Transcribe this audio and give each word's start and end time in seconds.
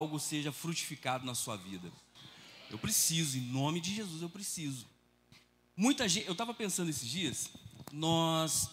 algo 0.00 0.18
seja 0.20 0.52
frutificado 0.52 1.26
na 1.26 1.34
sua 1.34 1.56
vida. 1.56 1.90
Eu 2.70 2.78
preciso, 2.78 3.36
em 3.36 3.40
nome 3.40 3.80
de 3.80 3.94
Jesus, 3.94 4.22
eu 4.22 4.30
preciso. 4.30 4.86
Muita 5.76 6.08
gente, 6.08 6.26
eu 6.26 6.32
estava 6.32 6.54
pensando 6.54 6.88
esses 6.88 7.08
dias, 7.08 7.50
nós, 7.92 8.70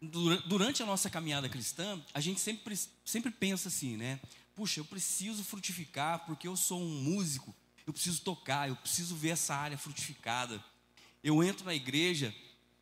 durante 0.00 0.82
a 0.82 0.86
nossa 0.86 1.08
caminhada 1.08 1.48
cristã, 1.48 2.00
a 2.12 2.20
gente 2.20 2.40
sempre, 2.40 2.76
sempre 3.04 3.30
pensa 3.30 3.68
assim, 3.68 3.96
né? 3.96 4.20
Puxa, 4.54 4.80
eu 4.80 4.84
preciso 4.84 5.44
frutificar 5.44 6.26
porque 6.26 6.48
eu 6.48 6.56
sou 6.56 6.80
um 6.80 7.02
músico, 7.02 7.54
eu 7.86 7.92
preciso 7.92 8.20
tocar, 8.22 8.68
eu 8.68 8.76
preciso 8.76 9.14
ver 9.14 9.30
essa 9.30 9.54
área 9.54 9.78
frutificada. 9.78 10.62
Eu 11.22 11.42
entro 11.44 11.64
na 11.64 11.74
igreja, 11.74 12.34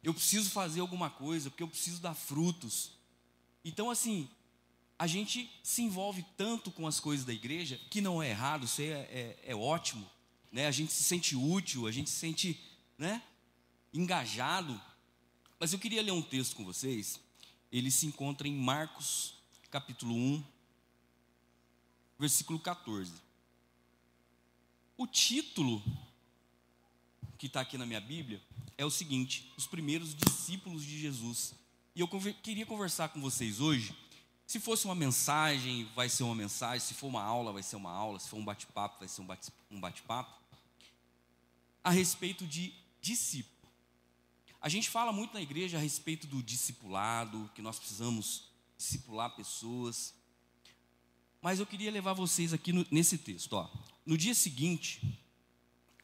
eu 0.03 0.15
preciso 0.15 0.49
fazer 0.51 0.81
alguma 0.81 1.11
coisa, 1.11 1.51
porque 1.51 1.63
eu 1.63 1.69
preciso 1.69 2.01
dar 2.01 2.15
frutos. 2.15 2.93
Então, 3.63 3.91
assim, 3.91 4.31
a 5.01 5.07
gente 5.07 5.51
se 5.63 5.81
envolve 5.81 6.23
tanto 6.37 6.71
com 6.71 6.87
as 6.87 7.01
coisas 7.01 7.25
da 7.25 7.33
igreja, 7.33 7.81
que 7.89 8.03
não 8.03 8.23
é 8.23 8.29
errado, 8.29 8.67
isso 8.67 8.83
é, 8.83 8.85
é, 8.85 9.39
é 9.45 9.57
ótimo, 9.57 10.07
né? 10.53 10.67
a 10.67 10.71
gente 10.71 10.93
se 10.93 11.03
sente 11.03 11.35
útil, 11.35 11.87
a 11.87 11.91
gente 11.91 12.11
se 12.11 12.17
sente 12.17 12.61
né, 12.99 13.23
engajado. 13.95 14.79
Mas 15.59 15.73
eu 15.73 15.79
queria 15.79 16.03
ler 16.03 16.11
um 16.11 16.21
texto 16.21 16.55
com 16.55 16.67
vocês, 16.67 17.19
ele 17.73 17.91
se 17.91 18.05
encontra 18.05 18.47
em 18.47 18.53
Marcos, 18.53 19.33
capítulo 19.71 20.15
1, 20.15 20.45
versículo 22.19 22.59
14. 22.59 23.11
O 24.99 25.07
título 25.07 25.83
que 27.39 27.47
está 27.47 27.63
aqui 27.63 27.79
na 27.79 27.87
minha 27.87 28.03
Bíblia 28.03 28.43
é 28.77 28.85
o 28.85 28.91
seguinte: 28.91 29.51
Os 29.57 29.67
primeiros 29.67 30.15
discípulos 30.15 30.85
de 30.85 31.01
Jesus. 31.01 31.55
E 31.97 32.01
eu 32.01 32.09
queria 32.43 32.67
conversar 32.67 33.09
com 33.09 33.21
vocês 33.23 33.61
hoje 33.61 33.97
se 34.51 34.59
fosse 34.59 34.85
uma 34.85 34.97
mensagem, 34.97 35.85
vai 35.95 36.09
ser 36.09 36.25
uma 36.25 36.35
mensagem. 36.35 36.81
Se 36.81 36.93
for 36.93 37.07
uma 37.07 37.23
aula, 37.23 37.53
vai 37.53 37.63
ser 37.63 37.77
uma 37.77 37.93
aula. 37.93 38.19
Se 38.19 38.29
for 38.29 38.37
um 38.37 38.45
bate-papo, 38.45 38.99
vai 38.99 39.07
ser 39.07 39.23
um 39.71 39.79
bate-papo. 39.81 40.43
A 41.85 41.91
respeito 41.91 42.45
de 42.45 42.75
discípulo. 43.01 43.71
A 44.61 44.69
gente 44.69 44.91
fala 44.91 45.13
muito 45.13 45.33
na 45.35 45.41
igreja 45.41 45.77
a 45.77 45.81
respeito 45.81 46.27
do 46.27 46.43
discipulado, 46.43 47.49
que 47.55 47.63
nós 47.63 47.79
precisamos 47.79 48.51
discipular 48.77 49.37
pessoas. 49.37 50.13
Mas 51.41 51.61
eu 51.61 51.67
queria 51.67 51.93
levar 51.93 52.15
vocês 52.15 52.53
aqui 52.53 52.73
no, 52.73 52.85
nesse 52.91 53.19
texto. 53.19 53.53
Ó. 53.53 53.71
No 54.05 54.19
dia 54.19 54.35
seguinte, 54.35 55.17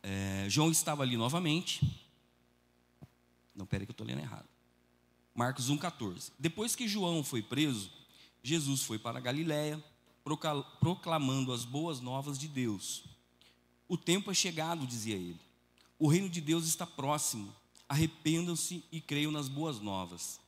é, 0.05 0.47
João 0.49 0.71
estava 0.71 1.03
ali 1.03 1.17
novamente. 1.17 1.85
Não, 3.57 3.67
peraí 3.67 3.87
que 3.87 3.91
eu 3.91 3.93
estou 3.95 4.07
lendo 4.07 4.21
errado. 4.21 4.49
Marcos 5.35 5.69
1,14. 5.69 6.31
Depois 6.39 6.77
que 6.77 6.87
João 6.87 7.25
foi 7.25 7.43
preso, 7.43 8.06
Jesus 8.43 8.83
foi 8.83 8.99
para 8.99 9.21
Galiléia, 9.21 9.83
proclamando 10.81 11.53
as 11.53 11.65
boas 11.65 12.01
novas 12.01 12.39
de 12.39 12.49
Deus. 12.49 13.05
O 13.89 13.97
tempo 13.97 14.31
é 14.31 14.35
chegado, 14.35 14.87
dizia 14.87 15.15
ele. 15.15 15.41
O 15.99 16.09
reino 16.09 16.29
de 16.29 16.41
Deus 16.41 16.67
está 16.67 16.87
próximo. 16.87 17.55
Arrependam-se 17.89 18.85
e 18.91 19.01
creiam 19.01 19.31
nas 19.31 19.49
boas 19.49 19.81
novas. 19.81 20.41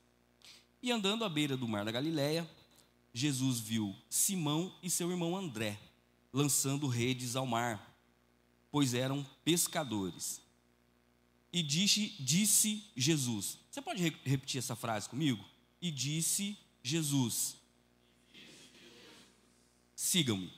E 0.82 0.90
andando 0.90 1.24
à 1.24 1.28
beira 1.28 1.56
do 1.56 1.68
mar 1.68 1.84
da 1.84 1.92
Galiléia, 1.92 2.48
Jesus 3.12 3.60
viu 3.60 3.94
Simão 4.10 4.74
e 4.82 4.90
seu 4.90 5.10
irmão 5.10 5.36
André 5.36 5.78
lançando 6.32 6.86
redes 6.86 7.36
ao 7.36 7.46
mar, 7.46 7.96
pois 8.70 8.94
eram 8.94 9.26
pescadores. 9.44 10.40
E 11.52 11.62
disse, 11.62 12.14
disse 12.20 12.84
Jesus: 12.94 13.58
Você 13.70 13.80
pode 13.80 14.02
repetir 14.02 14.58
essa 14.58 14.76
frase 14.76 15.08
comigo? 15.08 15.44
E 15.80 15.90
disse 15.90 16.58
Jesus: 16.82 17.56
sigam-me. 19.98 20.52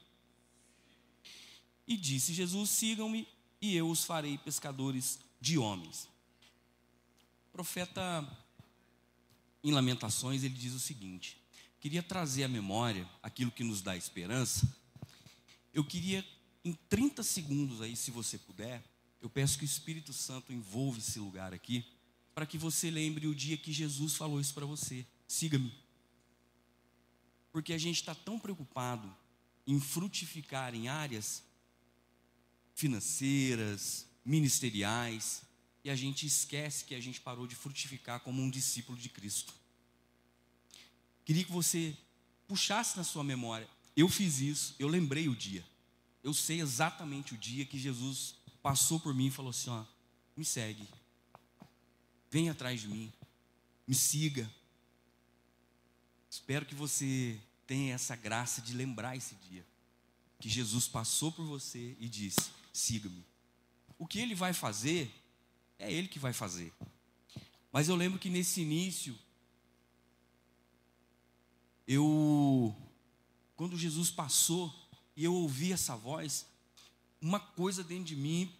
E 1.86 1.96
disse 1.96 2.34
Jesus: 2.34 2.68
sigam-me, 2.68 3.26
e 3.60 3.74
eu 3.74 3.88
os 3.88 4.04
farei 4.04 4.36
pescadores 4.36 5.18
de 5.40 5.56
homens. 5.56 6.08
O 7.48 7.52
profeta, 7.52 8.28
em 9.64 9.72
Lamentações, 9.72 10.44
ele 10.44 10.54
diz 10.54 10.74
o 10.74 10.78
seguinte: 10.78 11.38
queria 11.80 12.02
trazer 12.02 12.44
à 12.44 12.48
memória 12.48 13.08
aquilo 13.22 13.50
que 13.50 13.64
nos 13.64 13.80
dá 13.80 13.96
esperança. 13.96 14.70
Eu 15.72 15.84
queria, 15.84 16.22
em 16.62 16.74
30 16.90 17.22
segundos 17.22 17.80
aí, 17.80 17.96
se 17.96 18.10
você 18.10 18.36
puder, 18.36 18.84
eu 19.22 19.30
peço 19.30 19.56
que 19.56 19.64
o 19.64 19.72
Espírito 19.72 20.12
Santo 20.12 20.52
envolva 20.52 20.98
esse 20.98 21.18
lugar 21.18 21.54
aqui, 21.54 21.84
para 22.34 22.44
que 22.44 22.58
você 22.58 22.90
lembre 22.90 23.26
o 23.26 23.34
dia 23.34 23.56
que 23.56 23.72
Jesus 23.72 24.16
falou 24.16 24.38
isso 24.38 24.52
para 24.52 24.66
você: 24.66 25.06
siga-me. 25.26 25.72
Porque 27.50 27.72
a 27.72 27.78
gente 27.78 27.96
está 27.96 28.14
tão 28.14 28.38
preocupado 28.38 29.10
em 29.70 29.78
frutificar 29.78 30.74
em 30.74 30.88
áreas 30.88 31.44
financeiras, 32.74 34.04
ministeriais, 34.24 35.42
e 35.84 35.90
a 35.90 35.94
gente 35.94 36.26
esquece 36.26 36.84
que 36.84 36.94
a 36.94 37.00
gente 37.00 37.20
parou 37.20 37.46
de 37.46 37.54
frutificar 37.54 38.18
como 38.20 38.42
um 38.42 38.50
discípulo 38.50 38.98
de 38.98 39.08
Cristo. 39.08 39.54
Queria 41.24 41.44
que 41.44 41.52
você 41.52 41.96
puxasse 42.48 42.96
na 42.96 43.04
sua 43.04 43.22
memória. 43.22 43.68
Eu 43.96 44.08
fiz 44.08 44.40
isso, 44.40 44.74
eu 44.76 44.88
lembrei 44.88 45.28
o 45.28 45.36
dia. 45.36 45.64
Eu 46.22 46.34
sei 46.34 46.60
exatamente 46.60 47.34
o 47.34 47.38
dia 47.38 47.64
que 47.64 47.78
Jesus 47.78 48.34
passou 48.60 48.98
por 48.98 49.14
mim 49.14 49.28
e 49.28 49.30
falou 49.30 49.50
assim: 49.50 49.70
ó, 49.70 49.84
me 50.36 50.44
segue, 50.44 50.86
vem 52.28 52.50
atrás 52.50 52.80
de 52.80 52.88
mim, 52.88 53.12
me 53.86 53.94
siga. 53.94 54.50
Espero 56.28 56.66
que 56.66 56.74
você 56.74 57.40
tenha 57.70 57.94
essa 57.94 58.16
graça 58.16 58.60
de 58.60 58.74
lembrar 58.74 59.16
esse 59.16 59.36
dia 59.48 59.64
que 60.40 60.48
Jesus 60.48 60.88
passou 60.88 61.30
por 61.30 61.44
você 61.44 61.96
e 62.00 62.08
disse: 62.08 62.50
siga-me. 62.72 63.24
O 63.96 64.08
que 64.08 64.18
ele 64.18 64.34
vai 64.34 64.52
fazer, 64.52 65.08
é 65.78 65.92
ele 65.92 66.08
que 66.08 66.18
vai 66.18 66.32
fazer. 66.32 66.72
Mas 67.70 67.88
eu 67.88 67.94
lembro 67.94 68.18
que 68.18 68.28
nesse 68.28 68.60
início, 68.60 69.16
eu, 71.86 72.74
quando 73.54 73.78
Jesus 73.78 74.10
passou 74.10 74.74
e 75.16 75.22
eu 75.22 75.32
ouvi 75.32 75.72
essa 75.72 75.94
voz, 75.94 76.46
uma 77.20 77.38
coisa 77.38 77.84
dentro 77.84 78.06
de 78.06 78.16
mim 78.16 78.52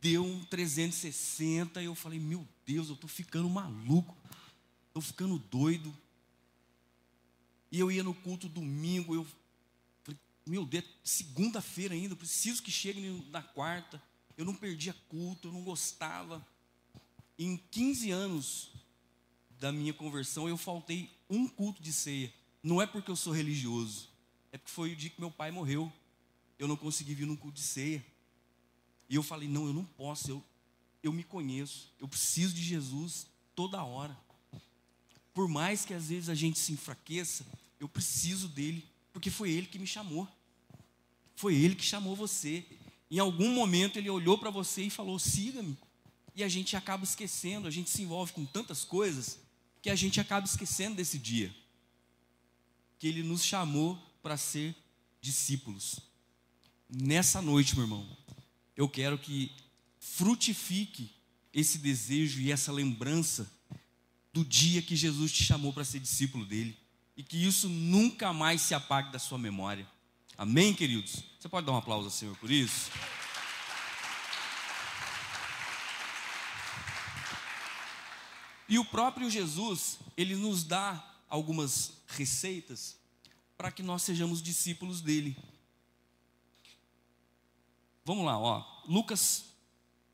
deu 0.00 0.24
um 0.24 0.44
360 0.44 1.82
e 1.82 1.86
eu 1.86 1.94
falei: 1.96 2.20
Meu 2.20 2.46
Deus, 2.64 2.86
eu 2.86 2.94
estou 2.94 3.10
ficando 3.10 3.50
maluco, 3.50 4.16
estou 4.86 5.02
ficando 5.02 5.40
doido. 5.40 5.92
E 7.72 7.80
eu 7.80 7.90
ia 7.90 8.02
no 8.02 8.12
culto 8.12 8.50
domingo, 8.50 9.14
eu 9.14 9.26
falei, 10.04 10.20
meu 10.46 10.66
Deus, 10.66 10.84
segunda-feira 11.02 11.94
ainda, 11.94 12.14
preciso 12.14 12.62
que 12.62 12.70
chegue 12.70 13.00
na 13.30 13.42
quarta. 13.42 14.00
Eu 14.36 14.44
não 14.44 14.54
perdia 14.54 14.94
culto, 15.08 15.48
eu 15.48 15.52
não 15.52 15.64
gostava. 15.64 16.46
Em 17.38 17.56
15 17.56 18.10
anos 18.10 18.70
da 19.58 19.72
minha 19.72 19.94
conversão, 19.94 20.46
eu 20.46 20.58
faltei 20.58 21.10
um 21.30 21.48
culto 21.48 21.82
de 21.82 21.94
ceia. 21.94 22.30
Não 22.62 22.80
é 22.80 22.86
porque 22.86 23.10
eu 23.10 23.16
sou 23.16 23.32
religioso, 23.32 24.10
é 24.52 24.58
porque 24.58 24.70
foi 24.70 24.92
o 24.92 24.96
dia 24.96 25.08
que 25.08 25.18
meu 25.18 25.30
pai 25.30 25.50
morreu. 25.50 25.90
Eu 26.58 26.68
não 26.68 26.76
consegui 26.76 27.14
vir 27.14 27.26
num 27.26 27.36
culto 27.36 27.56
de 27.56 27.64
ceia. 27.64 28.04
E 29.08 29.14
eu 29.14 29.22
falei, 29.22 29.48
não, 29.48 29.66
eu 29.66 29.72
não 29.72 29.84
posso, 29.84 30.30
eu, 30.30 30.44
eu 31.02 31.10
me 31.12 31.24
conheço, 31.24 31.90
eu 31.98 32.06
preciso 32.06 32.54
de 32.54 32.62
Jesus 32.62 33.26
toda 33.54 33.82
hora. 33.82 34.14
Por 35.34 35.48
mais 35.48 35.84
que 35.84 35.94
às 35.94 36.08
vezes 36.08 36.28
a 36.28 36.34
gente 36.34 36.58
se 36.58 36.72
enfraqueça, 36.72 37.46
eu 37.80 37.88
preciso 37.88 38.48
dele, 38.48 38.86
porque 39.12 39.30
foi 39.30 39.50
ele 39.50 39.66
que 39.66 39.78
me 39.78 39.86
chamou. 39.86 40.28
Foi 41.34 41.54
ele 41.54 41.74
que 41.74 41.84
chamou 41.84 42.14
você. 42.14 42.64
Em 43.10 43.18
algum 43.18 43.50
momento 43.52 43.98
ele 43.98 44.10
olhou 44.10 44.38
para 44.38 44.50
você 44.50 44.84
e 44.84 44.90
falou: 44.90 45.18
siga-me. 45.18 45.76
E 46.34 46.42
a 46.42 46.48
gente 46.48 46.76
acaba 46.76 47.04
esquecendo, 47.04 47.68
a 47.68 47.70
gente 47.70 47.90
se 47.90 48.02
envolve 48.02 48.32
com 48.32 48.44
tantas 48.46 48.84
coisas, 48.84 49.38
que 49.82 49.90
a 49.90 49.94
gente 49.94 50.20
acaba 50.20 50.46
esquecendo 50.46 50.96
desse 50.96 51.18
dia. 51.18 51.54
Que 52.98 53.08
ele 53.08 53.22
nos 53.22 53.44
chamou 53.44 53.98
para 54.22 54.36
ser 54.36 54.74
discípulos. 55.20 56.00
Nessa 56.88 57.42
noite, 57.42 57.74
meu 57.74 57.84
irmão, 57.84 58.06
eu 58.76 58.88
quero 58.88 59.18
que 59.18 59.50
frutifique 59.98 61.10
esse 61.52 61.78
desejo 61.78 62.40
e 62.40 62.50
essa 62.50 62.72
lembrança 62.72 63.50
do 64.32 64.44
dia 64.44 64.80
que 64.80 64.96
Jesus 64.96 65.30
te 65.30 65.44
chamou 65.44 65.72
para 65.72 65.84
ser 65.84 66.00
discípulo 66.00 66.44
dele 66.44 66.76
e 67.16 67.22
que 67.22 67.36
isso 67.36 67.68
nunca 67.68 68.32
mais 68.32 68.62
se 68.62 68.74
apague 68.74 69.12
da 69.12 69.18
sua 69.18 69.38
memória. 69.38 69.86
Amém, 70.36 70.72
queridos? 70.72 71.22
Você 71.38 71.48
pode 71.48 71.66
dar 71.66 71.72
um 71.72 71.76
aplauso 71.76 72.06
ao 72.06 72.10
Senhor 72.10 72.36
por 72.38 72.50
isso? 72.50 72.90
E 78.68 78.78
o 78.78 78.84
próprio 78.84 79.28
Jesus, 79.28 79.98
ele 80.16 80.34
nos 80.34 80.64
dá 80.64 81.14
algumas 81.28 81.92
receitas 82.08 82.96
para 83.56 83.70
que 83.70 83.82
nós 83.82 84.02
sejamos 84.02 84.42
discípulos 84.42 85.02
dele. 85.02 85.36
Vamos 88.04 88.24
lá, 88.24 88.38
ó. 88.38 88.64
Lucas 88.88 89.44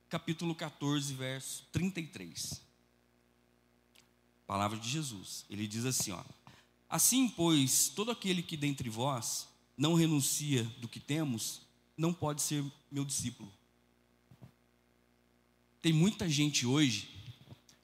capítulo 0.09 0.55
14, 0.55 1.14
verso 1.14 1.64
33. 1.71 2.68
Palavra 4.49 4.79
de 4.79 4.89
Jesus. 4.89 5.45
Ele 5.50 5.67
diz 5.67 5.85
assim, 5.85 6.11
ó: 6.11 6.25
Assim, 6.89 7.29
pois, 7.29 7.91
todo 7.91 8.11
aquele 8.11 8.43
que 8.43 8.56
dentre 8.56 8.89
vós 8.89 9.47
não 9.77 9.93
renuncia 9.93 10.65
do 10.79 10.89
que 10.89 10.99
temos, 10.99 11.61
não 11.95 12.15
pode 12.15 12.41
ser 12.41 12.65
meu 12.91 13.05
discípulo. 13.05 13.53
Tem 15.83 15.93
muita 15.93 16.27
gente 16.31 16.65
hoje 16.65 17.11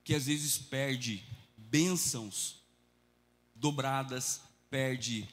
que 0.03 0.15
às 0.15 0.25
vezes 0.25 0.57
perde 0.57 1.23
bênçãos 1.57 2.57
dobradas, 3.55 4.41
perde 4.71 5.29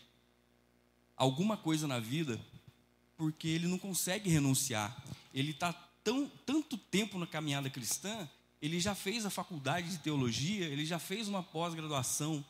alguma 1.16 1.56
coisa 1.56 1.88
na 1.88 2.00
vida, 2.00 2.40
porque 3.16 3.48
ele 3.48 3.68
não 3.68 3.80
consegue 3.80 4.30
renunciar. 4.30 5.02
Ele 5.34 5.52
está 5.52 5.72
tão 6.04 6.30
tanto 6.46 6.78
tempo 6.78 7.18
na 7.18 7.26
caminhada 7.26 7.70
cristã, 7.70 8.30
ele 8.62 8.80
já 8.80 8.94
fez 8.94 9.26
a 9.26 9.30
faculdade 9.30 9.90
de 9.90 9.98
teologia, 9.98 10.66
ele 10.66 10.86
já 10.86 11.00
fez 11.00 11.28
uma 11.28 11.42
pós-graduação 11.42 12.46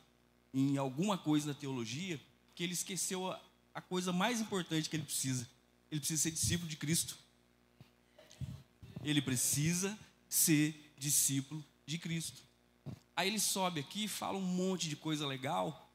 em 0.52 0.76
alguma 0.76 1.16
coisa 1.16 1.54
da 1.54 1.58
teologia, 1.58 2.20
que 2.54 2.62
ele 2.62 2.74
esqueceu 2.74 3.30
a, 3.30 3.40
a 3.74 3.80
coisa 3.80 4.12
mais 4.12 4.40
importante 4.40 4.90
que 4.90 4.96
ele 4.96 5.04
precisa. 5.04 5.48
Ele 5.90 6.00
precisa 6.00 6.22
ser 6.22 6.30
discípulo 6.30 6.68
de 6.68 6.76
Cristo. 6.76 7.16
Ele 9.02 9.22
precisa 9.22 9.98
ser 10.28 10.92
discípulo 10.98 11.64
de 11.86 11.98
Cristo. 11.98 12.42
Aí 13.16 13.28
ele 13.28 13.40
sobe 13.40 13.80
aqui, 13.80 14.06
fala 14.06 14.36
um 14.36 14.42
monte 14.42 14.88
de 14.88 14.96
coisa 14.96 15.26
legal, 15.26 15.90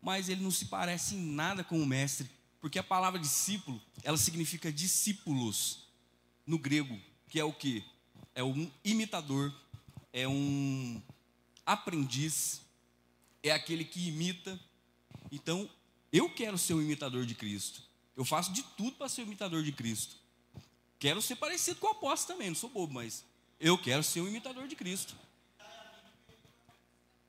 mas 0.00 0.28
ele 0.28 0.42
não 0.42 0.50
se 0.50 0.66
parece 0.66 1.16
em 1.16 1.20
nada 1.20 1.62
com 1.62 1.80
o 1.80 1.86
mestre, 1.86 2.30
porque 2.60 2.78
a 2.78 2.82
palavra 2.82 3.18
discípulo, 3.18 3.80
ela 4.02 4.16
significa 4.16 4.72
discípulos 4.72 5.88
no 6.46 6.58
grego, 6.58 6.98
que 7.28 7.38
é 7.38 7.44
o 7.44 7.52
que? 7.52 7.84
É 8.34 8.42
um 8.42 8.70
imitador, 8.84 9.52
é 10.12 10.26
um 10.26 11.00
aprendiz, 11.66 12.60
é 13.42 13.50
aquele 13.50 13.84
que 13.84 14.08
imita. 14.08 14.58
Então, 15.30 15.68
eu 16.12 16.28
quero 16.32 16.58
ser 16.58 16.74
um 16.74 16.82
imitador 16.82 17.24
de 17.26 17.34
Cristo. 17.34 17.82
Eu 18.16 18.24
faço 18.24 18.52
de 18.52 18.62
tudo 18.62 18.92
para 18.92 19.08
ser 19.08 19.22
um 19.22 19.26
imitador 19.26 19.62
de 19.62 19.72
Cristo. 19.72 20.16
Quero 20.98 21.22
ser 21.22 21.36
parecido 21.36 21.80
com 21.80 21.86
o 21.86 21.90
apóstolo 21.90 22.36
também, 22.36 22.50
não 22.50 22.56
sou 22.56 22.68
bobo, 22.68 22.92
mas 22.92 23.24
eu 23.58 23.78
quero 23.78 24.02
ser 24.02 24.20
um 24.20 24.28
imitador 24.28 24.68
de 24.68 24.76
Cristo. 24.76 25.16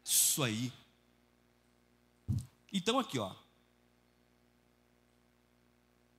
Isso 0.04 0.44
aí. 0.44 0.74
Então 2.72 3.00
aqui, 3.00 3.18
ó. 3.18 3.34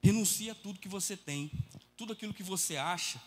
Renuncia 0.02 0.52
a 0.52 0.54
tudo 0.54 0.80
que 0.80 0.88
você 0.88 1.16
tem, 1.16 1.50
tudo 1.96 2.12
aquilo 2.12 2.34
que 2.34 2.42
você 2.42 2.76
acha 2.76 3.20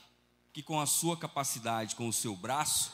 que 0.56 0.64
com 0.64 0.80
a 0.80 0.86
sua 0.86 1.18
capacidade, 1.18 1.98
com 1.98 2.08
o 2.08 2.14
seu 2.14 2.34
braço, 2.34 2.94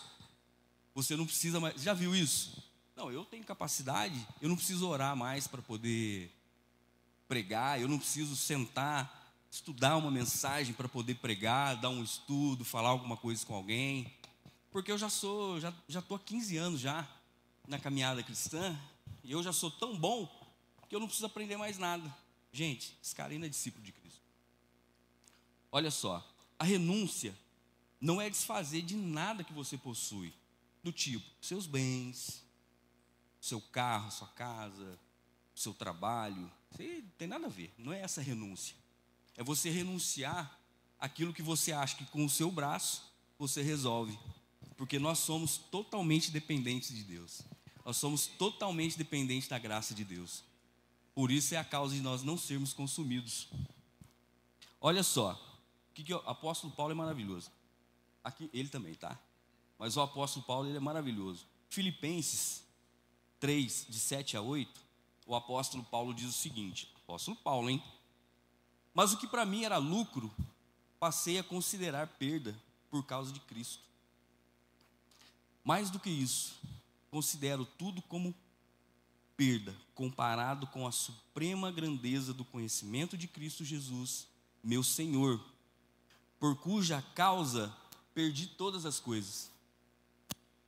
você 0.95 1.15
não 1.15 1.27
precisa 1.27 1.59
mais. 1.59 1.79
Já 1.79 1.93
viu 1.93 2.15
isso? 2.15 2.57
Não, 2.95 3.11
eu 3.11 3.23
tenho 3.23 3.43
capacidade, 3.43 4.19
eu 4.41 4.49
não 4.49 4.55
preciso 4.55 4.87
orar 4.89 5.15
mais 5.15 5.45
para 5.45 5.61
poder 5.61 6.31
pregar, 7.27 7.79
eu 7.79 7.87
não 7.87 7.99
preciso 7.99 8.35
sentar, 8.35 9.31
estudar 9.51 9.95
uma 9.97 10.09
mensagem 10.09 10.73
para 10.73 10.89
poder 10.89 11.13
pregar, 11.19 11.79
dar 11.79 11.89
um 11.89 12.03
estudo, 12.03 12.65
falar 12.65 12.89
alguma 12.89 13.15
coisa 13.15 13.45
com 13.45 13.53
alguém, 13.53 14.11
porque 14.71 14.91
eu 14.91 14.97
já 14.97 15.07
sou, 15.07 15.59
já 15.59 15.71
já 15.87 15.99
estou 15.99 16.17
há 16.17 16.19
15 16.19 16.57
anos 16.57 16.81
já 16.81 17.07
na 17.67 17.77
caminhada 17.77 18.23
cristã, 18.23 18.75
e 19.23 19.31
eu 19.31 19.43
já 19.43 19.53
sou 19.53 19.69
tão 19.69 19.95
bom 19.95 20.27
que 20.89 20.95
eu 20.95 20.99
não 20.99 21.05
preciso 21.05 21.27
aprender 21.27 21.57
mais 21.57 21.77
nada. 21.77 22.11
Gente, 22.51 22.97
esse 23.03 23.15
cara 23.15 23.31
ainda 23.31 23.45
é 23.45 23.49
discípulo 23.49 23.85
de 23.85 23.91
Cristo. 23.91 24.19
Olha 25.71 25.91
só, 25.91 26.27
a 26.57 26.63
renúncia 26.63 27.35
não 28.01 28.19
é 28.19 28.29
desfazer 28.29 28.81
de 28.81 28.95
nada 28.95 29.43
que 29.43 29.53
você 29.53 29.77
possui, 29.77 30.33
do 30.83 30.91
tipo 30.91 31.23
seus 31.39 31.67
bens, 31.67 32.43
seu 33.39 33.61
carro, 33.61 34.11
sua 34.11 34.27
casa, 34.29 34.99
seu 35.55 35.73
trabalho. 35.73 36.51
Isso 36.79 37.01
não 37.03 37.11
tem 37.17 37.27
nada 37.27 37.45
a 37.45 37.49
ver, 37.49 37.71
não 37.77 37.93
é 37.93 38.01
essa 38.01 38.21
renúncia. 38.21 38.75
É 39.37 39.43
você 39.43 39.69
renunciar 39.69 40.59
aquilo 40.99 41.33
que 41.33 41.41
você 41.41 41.71
acha 41.71 41.95
que 41.95 42.05
com 42.05 42.25
o 42.25 42.29
seu 42.29 42.51
braço 42.51 43.03
você 43.37 43.61
resolve. 43.61 44.17
Porque 44.75 44.97
nós 44.97 45.19
somos 45.19 45.57
totalmente 45.57 46.31
dependentes 46.31 46.95
de 46.95 47.03
Deus. 47.03 47.41
Nós 47.85 47.97
somos 47.97 48.25
totalmente 48.25 48.97
dependentes 48.97 49.47
da 49.47 49.59
graça 49.59 49.93
de 49.93 50.03
Deus. 50.03 50.43
Por 51.13 51.31
isso 51.31 51.53
é 51.53 51.57
a 51.57 51.63
causa 51.63 51.93
de 51.93 52.01
nós 52.01 52.23
não 52.23 52.37
sermos 52.37 52.73
consumidos. 52.73 53.47
Olha 54.79 55.03
só, 55.03 55.33
o 55.89 55.93
que, 55.93 56.03
que 56.03 56.13
o 56.13 56.17
apóstolo 56.25 56.73
Paulo 56.73 56.91
é 56.91 56.95
maravilhoso. 56.95 57.51
Aqui 58.23 58.49
ele 58.53 58.69
também, 58.69 58.93
tá? 58.93 59.17
Mas 59.77 59.97
o 59.97 60.01
apóstolo 60.01 60.45
Paulo 60.45 60.67
ele 60.67 60.77
é 60.77 60.81
maravilhoso. 60.81 61.45
Filipenses 61.69 62.63
3, 63.39 63.87
de 63.89 63.99
7 63.99 64.37
a 64.37 64.41
8, 64.41 64.79
o 65.25 65.35
apóstolo 65.35 65.83
Paulo 65.83 66.13
diz 66.13 66.29
o 66.29 66.33
seguinte: 66.33 66.91
apóstolo 67.03 67.35
Paulo, 67.37 67.69
hein? 67.69 67.81
Mas 68.93 69.13
o 69.13 69.17
que 69.17 69.27
para 69.27 69.45
mim 69.45 69.63
era 69.63 69.77
lucro, 69.77 70.31
passei 70.99 71.39
a 71.39 71.43
considerar 71.43 72.07
perda 72.07 72.55
por 72.89 73.05
causa 73.05 73.31
de 73.31 73.39
Cristo. 73.39 73.83
Mais 75.63 75.89
do 75.89 75.99
que 75.99 76.09
isso, 76.09 76.53
considero 77.09 77.65
tudo 77.65 78.01
como 78.01 78.35
perda 79.37 79.75
comparado 79.95 80.67
com 80.67 80.85
a 80.85 80.91
suprema 80.91 81.71
grandeza 81.71 82.33
do 82.33 82.45
conhecimento 82.45 83.17
de 83.17 83.27
Cristo 83.27 83.65
Jesus, 83.65 84.27
meu 84.63 84.83
Senhor, 84.83 85.39
por 86.39 86.55
cuja 86.57 87.01
causa 87.15 87.75
perdi 88.13 88.47
todas 88.47 88.85
as 88.85 88.99
coisas. 88.99 89.49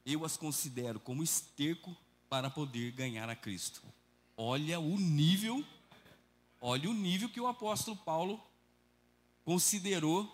Eu 0.05 0.25
as 0.25 0.35
considero 0.37 0.99
como 0.99 1.23
esterco 1.23 1.95
para 2.29 2.49
poder 2.49 2.91
ganhar 2.91 3.29
a 3.29 3.35
Cristo. 3.35 3.81
Olha 4.35 4.79
o 4.79 4.97
nível, 4.97 5.63
olha 6.59 6.89
o 6.89 6.93
nível 6.93 7.29
que 7.29 7.39
o 7.39 7.47
apóstolo 7.47 7.95
Paulo 7.97 8.41
considerou 9.45 10.31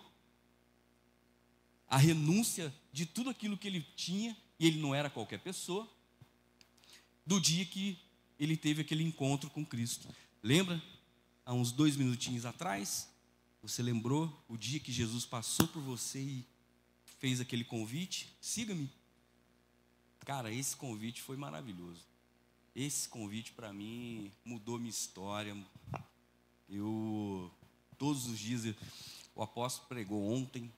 a 1.86 1.96
renúncia 1.96 2.72
de 2.92 3.04
tudo 3.04 3.30
aquilo 3.30 3.58
que 3.58 3.66
ele 3.66 3.82
tinha, 3.96 4.36
e 4.58 4.66
ele 4.66 4.80
não 4.80 4.94
era 4.94 5.10
qualquer 5.10 5.40
pessoa, 5.40 5.88
do 7.26 7.40
dia 7.40 7.64
que 7.64 7.98
ele 8.38 8.56
teve 8.56 8.82
aquele 8.82 9.02
encontro 9.02 9.50
com 9.50 9.66
Cristo. 9.66 10.08
Lembra? 10.42 10.82
Há 11.44 11.52
uns 11.52 11.72
dois 11.72 11.96
minutinhos 11.96 12.46
atrás, 12.46 13.08
você 13.62 13.82
lembrou 13.82 14.32
o 14.48 14.56
dia 14.56 14.80
que 14.80 14.92
Jesus 14.92 15.26
passou 15.26 15.66
por 15.68 15.82
você 15.82 16.20
e 16.20 16.46
fez 17.20 17.40
aquele 17.40 17.64
convite? 17.64 18.34
Siga-me. 18.40 18.90
Cara, 20.20 20.52
esse 20.52 20.74
convite 20.76 21.22
foi 21.22 21.36
maravilhoso. 21.36 22.04
Esse 22.74 23.08
convite 23.08 23.52
para 23.52 23.72
mim 23.72 24.32
mudou 24.44 24.78
minha 24.78 24.90
história. 24.90 25.56
Eu 26.68 27.52
todos 27.98 28.26
os 28.26 28.38
dias 28.38 28.74
o 29.34 29.42
apóstolo 29.42 29.88
pregou 29.88 30.32
ontem, 30.32 30.72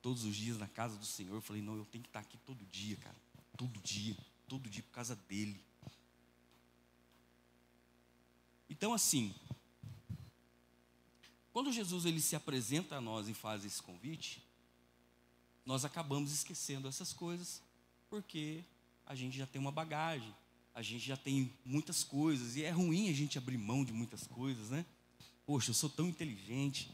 todos 0.00 0.24
os 0.24 0.36
dias 0.36 0.56
na 0.56 0.68
casa 0.68 0.96
do 0.96 1.04
Senhor. 1.04 1.34
Eu 1.34 1.40
falei, 1.40 1.60
não, 1.60 1.76
eu 1.76 1.84
tenho 1.84 2.02
que 2.02 2.08
estar 2.08 2.20
aqui 2.20 2.38
todo 2.38 2.64
dia, 2.66 2.96
cara. 2.96 3.16
Todo 3.56 3.80
dia, 3.80 4.16
todo 4.48 4.70
dia 4.70 4.82
por 4.82 4.92
causa 4.92 5.16
dele. 5.16 5.60
Então, 8.70 8.94
assim, 8.94 9.34
quando 11.52 11.72
Jesus 11.72 12.04
ele 12.04 12.20
se 12.20 12.36
apresenta 12.36 12.96
a 12.96 13.00
nós 13.00 13.28
e 13.28 13.34
faz 13.34 13.64
esse 13.64 13.82
convite, 13.82 14.42
nós 15.64 15.84
acabamos 15.84 16.32
esquecendo 16.32 16.88
essas 16.88 17.12
coisas, 17.12 17.62
porque 18.10 18.64
a 19.06 19.14
gente 19.14 19.36
já 19.36 19.46
tem 19.46 19.60
uma 19.60 19.72
bagagem, 19.72 20.34
a 20.74 20.82
gente 20.82 21.04
já 21.04 21.16
tem 21.16 21.52
muitas 21.64 22.02
coisas, 22.02 22.56
e 22.56 22.62
é 22.62 22.70
ruim 22.70 23.08
a 23.08 23.12
gente 23.12 23.38
abrir 23.38 23.58
mão 23.58 23.84
de 23.84 23.92
muitas 23.92 24.26
coisas, 24.26 24.70
né? 24.70 24.84
Poxa, 25.44 25.70
eu 25.70 25.74
sou 25.74 25.90
tão 25.90 26.08
inteligente, 26.08 26.90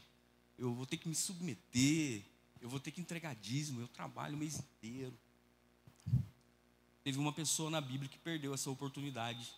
eu 0.57 0.73
vou 0.73 0.85
ter 0.85 0.97
que 0.97 1.07
me 1.07 1.15
submeter, 1.15 2.23
eu 2.61 2.69
vou 2.69 2.79
ter 2.79 2.91
que 2.91 2.99
entregar 2.99 3.35
dízimo, 3.35 3.79
eu 3.79 3.87
trabalho 3.87 4.35
o 4.35 4.39
mês 4.39 4.59
inteiro. 4.59 5.17
Teve 7.03 7.17
uma 7.17 7.31
pessoa 7.31 7.69
na 7.69 7.79
Bíblia 7.79 8.09
que 8.09 8.17
perdeu 8.17 8.53
essa 8.53 8.69
oportunidade 8.69 9.53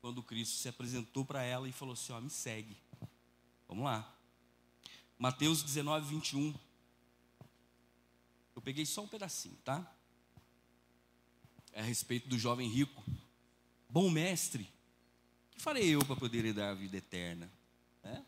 quando 0.00 0.22
Cristo 0.22 0.56
se 0.56 0.68
apresentou 0.68 1.24
para 1.24 1.42
ela 1.42 1.66
e 1.66 1.72
falou 1.72 1.94
assim: 1.94 2.12
Ó, 2.12 2.20
me 2.20 2.28
segue. 2.28 2.76
Vamos 3.66 3.84
lá. 3.84 4.14
Mateus 5.18 5.62
19, 5.62 6.06
21. 6.14 6.54
Eu 8.54 8.62
peguei 8.62 8.86
só 8.86 9.02
um 9.02 9.08
pedacinho, 9.08 9.56
tá? 9.64 9.92
É 11.72 11.80
a 11.80 11.84
respeito 11.84 12.28
do 12.28 12.38
jovem 12.38 12.68
rico. 12.68 13.02
Bom 13.88 14.08
mestre, 14.08 14.68
que 15.50 15.60
farei 15.60 15.94
eu 15.94 16.04
para 16.04 16.16
poder 16.16 16.44
herdar 16.44 16.70
a 16.70 16.74
vida 16.74 16.96
eterna? 16.96 17.50
É? 18.02 18.22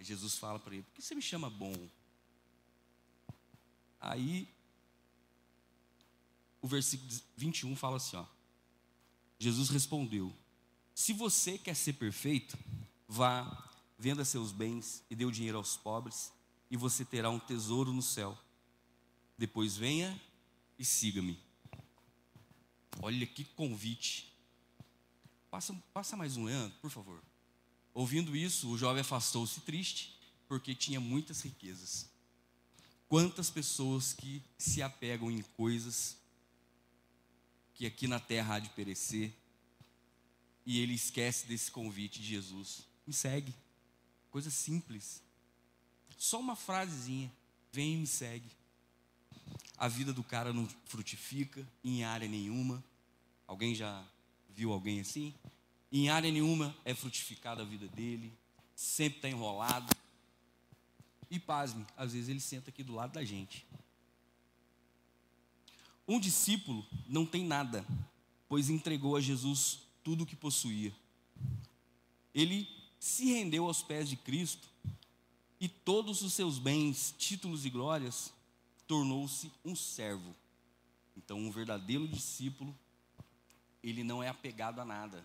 Jesus 0.00 0.38
fala 0.38 0.58
para 0.58 0.74
ele: 0.74 0.82
Por 0.84 0.94
que 0.94 1.02
você 1.02 1.14
me 1.14 1.22
chama 1.22 1.50
bom? 1.50 1.74
Aí, 4.00 4.48
o 6.62 6.66
versículo 6.66 7.10
21 7.36 7.76
fala 7.76 7.96
assim: 7.96 8.16
ó, 8.16 8.24
Jesus 9.38 9.68
respondeu: 9.68 10.34
se 11.00 11.14
você 11.14 11.56
quer 11.56 11.74
ser 11.74 11.94
perfeito, 11.94 12.58
vá, 13.08 13.70
venda 13.98 14.22
seus 14.22 14.52
bens 14.52 15.02
e 15.08 15.16
dê 15.16 15.24
o 15.24 15.32
dinheiro 15.32 15.56
aos 15.56 15.74
pobres, 15.74 16.30
e 16.70 16.76
você 16.76 17.06
terá 17.06 17.30
um 17.30 17.38
tesouro 17.38 17.90
no 17.90 18.02
céu. 18.02 18.38
Depois 19.40 19.74
venha 19.74 20.20
e 20.78 20.84
siga-me. 20.84 21.40
Olha 23.00 23.26
que 23.26 23.42
convite. 23.42 24.30
Passa, 25.50 25.74
passa 25.94 26.14
mais 26.14 26.36
um, 26.36 26.44
Leandro, 26.44 26.76
por 26.78 26.90
favor. 26.90 27.24
Ouvindo 27.94 28.36
isso, 28.36 28.68
o 28.68 28.76
jovem 28.76 29.00
afastou-se 29.00 29.62
triste, 29.62 30.14
porque 30.46 30.74
tinha 30.74 31.00
muitas 31.00 31.40
riquezas. 31.40 32.10
Quantas 33.08 33.48
pessoas 33.48 34.12
que 34.12 34.42
se 34.58 34.82
apegam 34.82 35.30
em 35.30 35.40
coisas 35.40 36.18
que 37.72 37.86
aqui 37.86 38.06
na 38.06 38.20
terra 38.20 38.56
há 38.56 38.58
de 38.58 38.68
perecer, 38.68 39.32
e 40.66 40.80
ele 40.80 40.92
esquece 40.92 41.46
desse 41.46 41.70
convite 41.70 42.20
de 42.20 42.26
Jesus. 42.26 42.82
Me 43.06 43.14
segue. 43.14 43.54
Coisa 44.30 44.50
simples. 44.50 45.22
Só 46.18 46.38
uma 46.38 46.54
frasezinha. 46.54 47.32
Vem 47.72 47.94
e 47.94 47.96
me 48.00 48.06
segue. 48.06 48.59
A 49.80 49.88
vida 49.88 50.12
do 50.12 50.22
cara 50.22 50.52
não 50.52 50.68
frutifica 50.84 51.66
em 51.82 52.04
área 52.04 52.28
nenhuma. 52.28 52.84
Alguém 53.46 53.74
já 53.74 54.06
viu 54.50 54.72
alguém 54.72 55.00
assim? 55.00 55.34
Em 55.90 56.10
área 56.10 56.30
nenhuma 56.30 56.76
é 56.84 56.94
frutificada 56.94 57.62
a 57.62 57.64
vida 57.64 57.88
dele. 57.88 58.30
Sempre 58.76 59.20
está 59.20 59.28
enrolado. 59.30 59.90
E 61.30 61.38
pasme, 61.38 61.86
às 61.96 62.12
vezes 62.12 62.28
ele 62.28 62.40
senta 62.40 62.68
aqui 62.68 62.82
do 62.84 62.94
lado 62.94 63.12
da 63.12 63.24
gente. 63.24 63.66
Um 66.06 66.20
discípulo 66.20 66.86
não 67.08 67.24
tem 67.24 67.42
nada, 67.42 67.82
pois 68.50 68.68
entregou 68.68 69.16
a 69.16 69.20
Jesus 69.20 69.80
tudo 70.04 70.24
o 70.24 70.26
que 70.26 70.36
possuía. 70.36 70.92
Ele 72.34 72.68
se 72.98 73.24
rendeu 73.32 73.64
aos 73.64 73.82
pés 73.82 74.10
de 74.10 74.16
Cristo 74.16 74.68
e 75.58 75.68
todos 75.68 76.20
os 76.20 76.34
seus 76.34 76.58
bens, 76.58 77.14
títulos 77.16 77.64
e 77.64 77.70
glórias, 77.70 78.30
tornou-se 78.90 79.52
um 79.64 79.76
servo. 79.76 80.34
Então, 81.16 81.38
um 81.38 81.52
verdadeiro 81.52 82.08
discípulo, 82.08 82.76
ele 83.84 84.02
não 84.02 84.20
é 84.20 84.26
apegado 84.26 84.80
a 84.80 84.84
nada. 84.84 85.24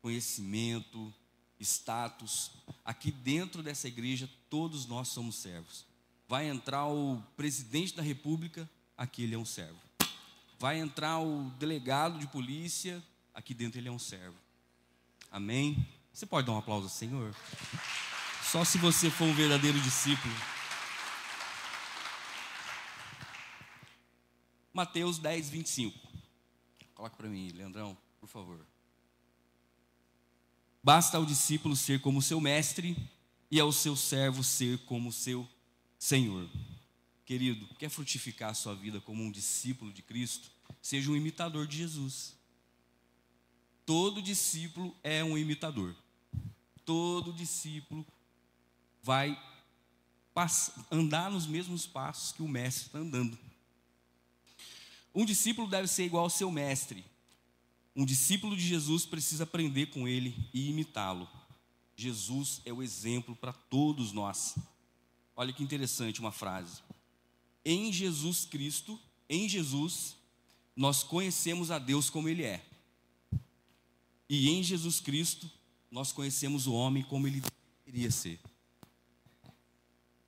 Conhecimento, 0.00 1.12
status. 1.60 2.50
Aqui 2.82 3.10
dentro 3.12 3.62
dessa 3.62 3.88
igreja, 3.88 4.26
todos 4.48 4.86
nós 4.86 5.08
somos 5.08 5.36
servos. 5.36 5.84
Vai 6.26 6.48
entrar 6.48 6.86
o 6.86 7.22
presidente 7.36 7.94
da 7.94 8.02
república, 8.02 8.66
aqui 8.96 9.24
ele 9.24 9.34
é 9.34 9.38
um 9.38 9.44
servo. 9.44 9.78
Vai 10.58 10.78
entrar 10.78 11.18
o 11.18 11.50
delegado 11.58 12.18
de 12.18 12.26
polícia, 12.26 13.04
aqui 13.34 13.52
dentro 13.52 13.78
ele 13.78 13.88
é 13.88 13.92
um 13.92 13.98
servo. 13.98 14.38
Amém? 15.30 15.86
Você 16.10 16.24
pode 16.24 16.46
dar 16.46 16.54
um 16.54 16.58
aplauso 16.58 16.86
ao 16.86 16.90
Senhor? 16.90 17.36
Só 18.50 18.64
se 18.64 18.78
você 18.78 19.10
for 19.10 19.24
um 19.24 19.34
verdadeiro 19.34 19.78
discípulo. 19.78 20.53
Mateus 24.74 25.18
10, 25.18 25.50
25. 25.50 25.96
Coloca 26.94 27.14
para 27.14 27.28
mim, 27.28 27.48
Leandrão, 27.50 27.96
por 28.18 28.28
favor. 28.28 28.66
Basta 30.82 31.16
ao 31.16 31.24
discípulo 31.24 31.76
ser 31.76 32.00
como 32.00 32.20
seu 32.20 32.40
mestre 32.40 32.96
e 33.48 33.60
ao 33.60 33.70
seu 33.70 33.94
servo 33.94 34.42
ser 34.42 34.78
como 34.84 35.12
seu 35.12 35.48
senhor. 35.96 36.50
Querido, 37.24 37.68
quer 37.76 37.88
frutificar 37.88 38.50
a 38.50 38.54
sua 38.54 38.74
vida 38.74 39.00
como 39.00 39.22
um 39.22 39.30
discípulo 39.30 39.92
de 39.92 40.02
Cristo? 40.02 40.50
Seja 40.82 41.08
um 41.08 41.16
imitador 41.16 41.68
de 41.68 41.76
Jesus. 41.76 42.36
Todo 43.86 44.20
discípulo 44.20 44.94
é 45.04 45.22
um 45.22 45.38
imitador. 45.38 45.94
Todo 46.84 47.32
discípulo 47.32 48.04
vai 49.00 49.40
andar 50.90 51.30
nos 51.30 51.46
mesmos 51.46 51.86
passos 51.86 52.32
que 52.32 52.42
o 52.42 52.48
mestre 52.48 52.86
está 52.86 52.98
andando. 52.98 53.38
Um 55.14 55.24
discípulo 55.24 55.68
deve 55.68 55.88
ser 55.88 56.04
igual 56.04 56.24
ao 56.24 56.30
seu 56.30 56.50
mestre. 56.50 57.04
Um 57.94 58.04
discípulo 58.04 58.56
de 58.56 58.66
Jesus 58.66 59.06
precisa 59.06 59.44
aprender 59.44 59.86
com 59.86 60.08
ele 60.08 60.34
e 60.52 60.68
imitá-lo. 60.70 61.28
Jesus 61.96 62.60
é 62.64 62.72
o 62.72 62.82
exemplo 62.82 63.36
para 63.36 63.52
todos 63.52 64.12
nós. 64.12 64.56
Olha 65.36 65.52
que 65.52 65.62
interessante 65.62 66.20
uma 66.20 66.32
frase. 66.32 66.82
Em 67.64 67.92
Jesus 67.92 68.44
Cristo, 68.44 68.98
em 69.28 69.48
Jesus, 69.48 70.16
nós 70.74 71.02
conhecemos 71.02 71.70
a 71.70 71.78
Deus 71.78 72.10
como 72.10 72.28
Ele 72.28 72.42
é. 72.42 72.64
E 74.28 74.50
em 74.50 74.62
Jesus 74.62 75.00
Cristo, 75.00 75.50
nós 75.94 76.10
conhecemos 76.10 76.66
o 76.66 76.72
homem 76.72 77.04
como 77.04 77.28
ele 77.28 77.40
deveria 77.86 78.10
ser. 78.10 78.40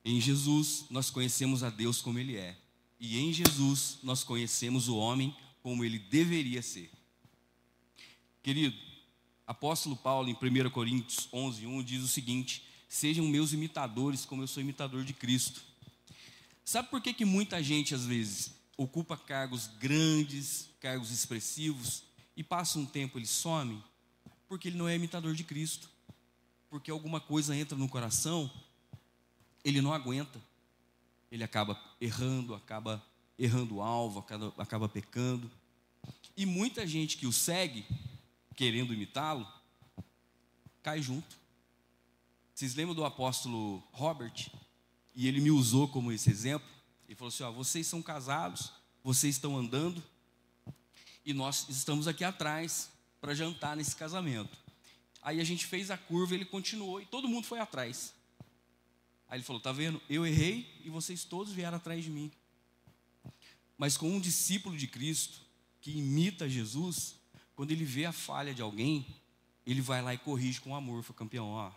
Em 0.05 0.21
Jesus, 0.21 0.87
nós 0.90 1.11
conhecemos 1.11 1.64
a 1.64 1.71
Deus 1.71 2.00
como 2.00 2.19
ele 2.19 2.37
é. 2.37 2.57
E 2.99 3.19
em 3.19 3.33
Jesus, 3.33 3.99
nós 4.03 4.25
conhecemos 4.25 4.88
o 4.88 4.97
homem 4.97 5.37
como 5.62 5.85
ele 5.85 5.99
deveria 5.99 6.62
ser. 6.62 6.91
Querido, 8.43 8.76
apóstolo 9.47 9.97
Paulo, 9.97 10.29
em 10.29 10.35
1 10.35 10.71
Coríntios 10.71 11.29
11, 11.33 11.67
1, 11.67 11.83
diz 11.83 12.03
o 12.03 12.09
seguinte: 12.09 12.65
Sejam 12.88 13.26
meus 13.26 13.53
imitadores, 13.53 14.25
como 14.25 14.43
eu 14.43 14.47
sou 14.47 14.62
imitador 14.62 15.05
de 15.05 15.12
Cristo. 15.12 15.62
Sabe 16.65 16.88
por 16.88 17.00
que, 17.00 17.12
que 17.12 17.25
muita 17.25 17.62
gente, 17.62 17.95
às 17.95 18.05
vezes, 18.05 18.55
ocupa 18.76 19.17
cargos 19.17 19.67
grandes, 19.79 20.69
cargos 20.81 21.11
expressivos, 21.11 22.05
e 22.37 22.43
passa 22.43 22.79
um 22.79 22.87
tempo 22.87 23.19
ele 23.19 23.26
some, 23.26 23.83
porque 24.49 24.69
ele 24.69 24.76
não 24.76 24.88
é 24.88 24.95
imitador 24.95 25.35
de 25.35 25.45
Cristo. 25.45 25.88
Porque 26.69 26.91
alguma 26.91 27.21
coisa 27.21 27.57
entra 27.57 27.76
no 27.76 27.88
coração, 27.88 28.50
ele 29.65 29.81
não 29.81 29.93
aguenta. 29.93 30.41
Ele 31.30 31.45
acaba 31.45 31.80
errando, 32.00 32.54
acaba 32.54 33.04
errando 33.38 33.76
o 33.76 33.83
alvo, 33.83 34.21
acaba, 34.21 34.54
acaba 34.59 34.88
pecando. 34.88 35.50
E 36.37 36.47
muita 36.47 36.87
gente 36.87 37.16
que 37.16 37.26
o 37.26 37.33
segue, 37.33 37.87
querendo 38.54 38.95
imitá-lo, 38.95 39.47
cai 40.83 41.02
junto. 41.02 41.37
Vocês 42.54 42.75
lembram 42.75 42.95
do 42.95 43.04
apóstolo 43.04 43.83
Robert? 43.92 44.50
E 45.14 45.26
ele 45.26 45.40
me 45.40 45.50
usou 45.50 45.88
como 45.88 46.12
esse 46.12 46.30
exemplo. 46.30 46.68
Ele 47.06 47.14
falou 47.14 47.28
assim: 47.28 47.42
ó, 47.42 47.50
vocês 47.50 47.87
são 47.87 48.02
casados, 48.02 48.73
vocês 49.02 49.37
estão 49.37 49.56
andando, 49.56 50.02
e 51.25 51.35
nós 51.35 51.68
estamos 51.68 52.06
aqui 52.06 52.23
atrás 52.23 52.90
para 53.21 53.35
jantar 53.35 53.76
nesse 53.76 53.97
casamento. 53.97 54.56
Aí 55.21 55.40
a 55.40 55.45
gente 55.45 55.66
fez 55.66 55.90
a 55.90 55.99
curva, 55.99 56.35
ele 56.35 56.45
continuou 56.45 57.00
e 57.00 57.06
todo 57.06 57.28
mundo 57.28 57.47
foi 57.47 57.59
atrás. 57.59 58.14
Aí 59.28 59.38
ele 59.38 59.45
falou: 59.45 59.61
Tá 59.61 59.73
vendo? 59.73 60.00
Eu 60.09 60.26
errei 60.26 60.80
e 60.85 60.90
vocês 60.90 61.25
todos 61.25 61.52
vieram 61.52 61.76
atrás 61.76 62.04
de 62.04 62.11
mim. 62.11 62.30
Mas 63.76 63.97
com 63.97 64.11
um 64.11 64.21
discípulo 64.21 64.76
de 64.76 64.87
Cristo 64.87 65.40
que 65.80 65.90
imita 65.90 66.49
Jesus, 66.49 67.16
quando 67.54 67.71
ele 67.71 67.85
vê 67.85 68.06
a 68.06 68.12
falha 68.12 68.54
de 68.54 68.62
alguém, 68.62 69.06
ele 69.66 69.80
vai 69.80 70.00
lá 70.02 70.14
e 70.14 70.18
corrige 70.18 70.61
com 70.61 70.75
amor. 70.75 71.02
Foi 71.02 71.14
campeão, 71.14 71.49
ó. 71.49 71.73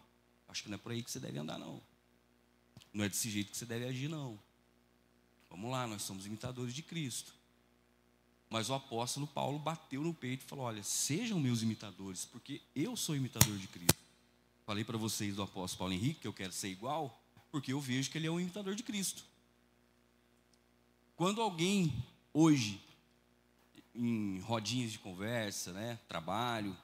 Acho 0.47 0.63
que 0.63 0.69
não 0.69 0.75
é 0.75 0.77
por 0.77 0.91
aí 0.91 1.03
que 1.03 1.11
você 1.11 1.19
deve 1.19 1.37
andar, 1.37 1.59
não. 1.59 1.81
Não 2.93 3.03
é 3.03 3.09
desse 3.09 3.29
jeito 3.29 3.51
que 3.51 3.57
você 3.57 3.65
deve 3.65 3.85
agir, 3.85 4.07
não. 4.07 4.39
Vamos 5.49 5.71
lá, 5.71 5.85
nós 5.87 6.01
somos 6.03 6.25
imitadores 6.25 6.73
de 6.73 6.81
Cristo. 6.81 7.33
Mas 8.49 8.69
o 8.69 8.73
apóstolo 8.73 9.27
Paulo 9.27 9.59
bateu 9.59 10.03
no 10.03 10.13
peito 10.13 10.43
e 10.43 10.47
falou: 10.47 10.65
Olha, 10.65 10.81
sejam 10.83 11.39
meus 11.39 11.61
imitadores, 11.61 12.25
porque 12.25 12.61
eu 12.75 12.95
sou 12.95 13.15
imitador 13.15 13.57
de 13.57 13.67
Cristo. 13.67 13.97
Falei 14.65 14.83
para 14.83 14.97
vocês 14.97 15.35
do 15.35 15.43
apóstolo 15.43 15.79
Paulo 15.79 15.93
Henrique 15.93 16.21
que 16.21 16.27
eu 16.27 16.33
quero 16.33 16.51
ser 16.51 16.69
igual, 16.69 17.18
porque 17.51 17.73
eu 17.73 17.79
vejo 17.79 18.09
que 18.09 18.17
ele 18.17 18.27
é 18.27 18.31
um 18.31 18.39
imitador 18.39 18.75
de 18.75 18.83
Cristo. 18.83 19.23
Quando 21.15 21.41
alguém 21.41 21.93
hoje, 22.33 22.81
em 23.93 24.39
rodinhas 24.39 24.91
de 24.91 24.99
conversa, 24.99 25.73
né, 25.73 25.99
trabalho, 26.07 26.75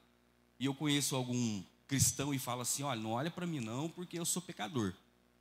e 0.59 0.65
eu 0.65 0.73
conheço 0.73 1.15
algum 1.15 1.63
cristão 1.87 2.33
e 2.33 2.39
fala 2.39 2.63
assim: 2.63 2.83
Olha, 2.83 3.01
não 3.01 3.11
olha 3.11 3.31
para 3.31 3.47
mim 3.47 3.59
não, 3.59 3.89
porque 3.89 4.19
eu 4.19 4.25
sou 4.25 4.41
pecador. 4.41 4.93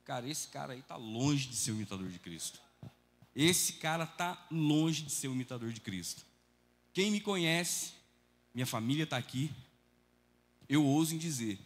Cara, 0.05 0.29
esse 0.29 0.49
cara 0.49 0.75
aí 0.75 0.81
está 0.81 0.97
longe 0.97 1.49
de 1.49 1.57
ser 1.57 1.73
um 1.73 1.77
imitador 1.77 2.09
de 2.09 2.19
Cristo. 2.19 2.61
Esse 3.35 3.75
cara 3.75 4.05
está 4.05 4.47
longe 4.51 5.03
de 5.03 5.11
ser 5.11 5.29
o 5.29 5.33
imitador 5.33 5.73
de 5.73 5.81
Cristo. 5.81 6.25
Quem 6.93 7.11
me 7.11 7.21
conhece, 7.21 7.93
minha 8.55 8.67
família 8.67 9.05
está 9.05 9.17
aqui, 9.17 9.51
eu 10.69 10.85
ouso 10.85 11.15
em 11.15 11.19
dizer: 11.19 11.59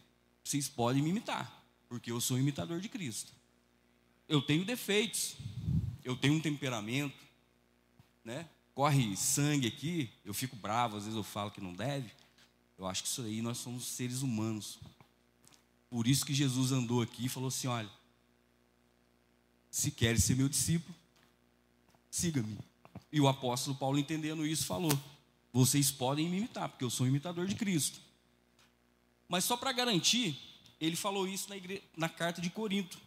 vocês 0.43 0.67
podem 0.67 1.01
me 1.01 1.09
imitar, 1.09 1.63
porque 1.87 2.11
eu 2.11 2.19
sou 2.19 2.37
um 2.37 2.39
imitador 2.39 2.79
de 2.79 2.89
Cristo. 2.89 3.31
Eu 4.29 4.41
tenho 4.41 4.63
defeitos, 4.63 5.35
eu 6.05 6.15
tenho 6.15 6.35
um 6.35 6.39
temperamento, 6.39 7.17
né? 8.23 8.47
corre 8.79 9.13
sangue 9.17 9.67
aqui, 9.67 10.09
eu 10.23 10.33
fico 10.33 10.55
bravo, 10.55 10.95
às 10.95 11.03
vezes 11.03 11.17
eu 11.17 11.23
falo 11.23 11.51
que 11.51 11.59
não 11.59 11.73
deve. 11.73 12.09
Eu 12.77 12.87
acho 12.87 13.03
que 13.03 13.09
isso 13.09 13.21
aí 13.23 13.41
nós 13.41 13.57
somos 13.57 13.85
seres 13.85 14.21
humanos. 14.21 14.79
Por 15.89 16.07
isso 16.07 16.25
que 16.25 16.33
Jesus 16.33 16.71
andou 16.71 17.01
aqui 17.01 17.25
e 17.25 17.27
falou 17.27 17.49
assim: 17.49 17.67
olha, 17.67 17.89
se 19.69 19.91
queres 19.91 20.23
ser 20.23 20.37
meu 20.37 20.47
discípulo, 20.47 20.95
siga-me. 22.09 22.57
E 23.11 23.19
o 23.19 23.27
apóstolo 23.27 23.75
Paulo, 23.75 23.99
entendendo 23.99 24.47
isso, 24.47 24.65
falou: 24.65 24.97
vocês 25.51 25.91
podem 25.91 26.29
me 26.29 26.37
imitar, 26.37 26.69
porque 26.69 26.85
eu 26.85 26.89
sou 26.89 27.05
um 27.05 27.09
imitador 27.09 27.47
de 27.47 27.55
Cristo. 27.55 27.99
Mas 29.27 29.43
só 29.43 29.57
para 29.57 29.73
garantir, 29.73 30.39
ele 30.79 30.95
falou 30.95 31.27
isso 31.27 31.49
na, 31.49 31.57
igre... 31.57 31.83
na 31.97 32.07
carta 32.07 32.39
de 32.39 32.49
Corinto. 32.49 32.97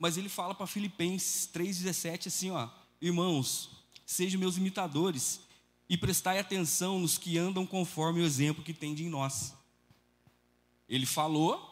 Mas 0.00 0.16
ele 0.16 0.30
fala 0.30 0.54
para 0.54 0.66
Filipenses 0.66 1.46
3,17 1.52 2.28
assim: 2.28 2.50
ó, 2.50 2.70
irmãos, 3.02 3.68
sejam 4.06 4.40
meus 4.40 4.56
imitadores 4.56 5.42
e 5.90 5.96
prestai 5.96 6.38
atenção 6.38 6.98
nos 6.98 7.18
que 7.18 7.36
andam 7.36 7.66
conforme 7.66 8.22
o 8.22 8.24
exemplo 8.24 8.64
que 8.64 8.72
tem 8.72 8.98
em 8.98 9.10
nós. 9.10 9.54
Ele 10.88 11.04
falou, 11.04 11.68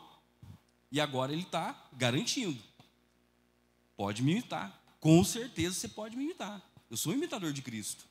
E 0.93 1.01
agora 1.01 1.33
ele 1.33 1.43
está 1.43 1.89
garantindo. 1.95 2.63
Pode 3.97 4.23
me 4.23 4.33
imitar. 4.33 4.79
Com 5.01 5.25
certeza 5.25 5.75
você 5.75 5.89
pode 5.89 6.17
me 6.17 6.25
imitar. 6.25 6.63
Eu 6.91 6.97
sou 6.97 7.13
um 7.13 7.17
imitador 7.17 7.53
de 7.53 7.63
Cristo. 7.63 8.05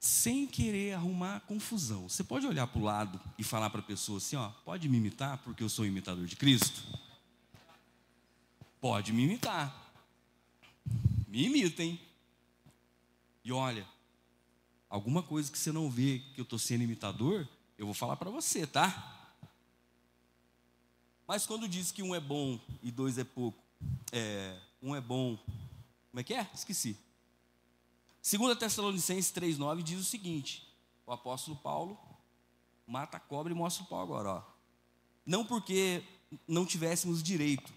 Sem 0.00 0.46
querer 0.46 0.94
arrumar 0.94 1.40
confusão. 1.40 2.08
Você 2.08 2.24
pode 2.24 2.46
olhar 2.46 2.66
para 2.66 2.80
o 2.80 2.84
lado 2.84 3.20
e 3.38 3.44
falar 3.44 3.70
para 3.70 3.80
a 3.80 3.84
pessoa 3.84 4.18
assim: 4.18 4.34
ó, 4.34 4.48
pode 4.64 4.88
me 4.88 4.98
imitar 4.98 5.38
porque 5.38 5.62
eu 5.62 5.68
sou 5.68 5.84
um 5.84 5.88
imitador 5.88 6.26
de 6.26 6.34
Cristo? 6.34 6.82
Pode 8.82 9.12
me 9.12 9.22
imitar. 9.22 9.94
Me 11.28 11.44
imitem. 11.44 12.00
E 13.44 13.52
olha, 13.52 13.86
alguma 14.90 15.22
coisa 15.22 15.52
que 15.52 15.56
você 15.56 15.70
não 15.70 15.88
vê 15.88 16.18
que 16.34 16.40
eu 16.40 16.42
estou 16.42 16.58
sendo 16.58 16.82
imitador, 16.82 17.46
eu 17.78 17.86
vou 17.86 17.94
falar 17.94 18.16
para 18.16 18.28
você, 18.28 18.66
tá? 18.66 19.38
Mas 21.28 21.46
quando 21.46 21.68
diz 21.68 21.92
que 21.92 22.02
um 22.02 22.12
é 22.12 22.18
bom 22.18 22.58
e 22.82 22.90
dois 22.90 23.18
é 23.18 23.22
pouco, 23.22 23.62
é, 24.10 24.58
um 24.82 24.96
é 24.96 25.00
bom, 25.00 25.36
como 26.10 26.18
é 26.18 26.24
que 26.24 26.34
é? 26.34 26.50
Esqueci. 26.52 26.98
2 28.28 28.58
Tessalonicenses 28.58 29.30
3,9 29.30 29.80
diz 29.84 30.00
o 30.00 30.04
seguinte: 30.04 30.68
o 31.06 31.12
apóstolo 31.12 31.56
Paulo 31.56 31.96
mata 32.84 33.16
a 33.16 33.20
cobra 33.20 33.52
e 33.52 33.54
mostra 33.54 33.84
o 33.84 33.86
pau 33.86 34.02
agora, 34.02 34.28
ó. 34.28 34.42
Não 35.24 35.44
porque 35.44 36.02
não 36.48 36.66
tivéssemos 36.66 37.22
direito, 37.22 37.72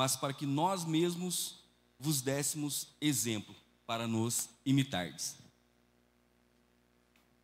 mas 0.00 0.16
para 0.16 0.32
que 0.32 0.46
nós 0.46 0.82
mesmos 0.82 1.56
vos 1.98 2.22
dessemos 2.22 2.88
exemplo 3.02 3.54
para 3.86 4.08
nos 4.08 4.48
imitardes. 4.64 5.36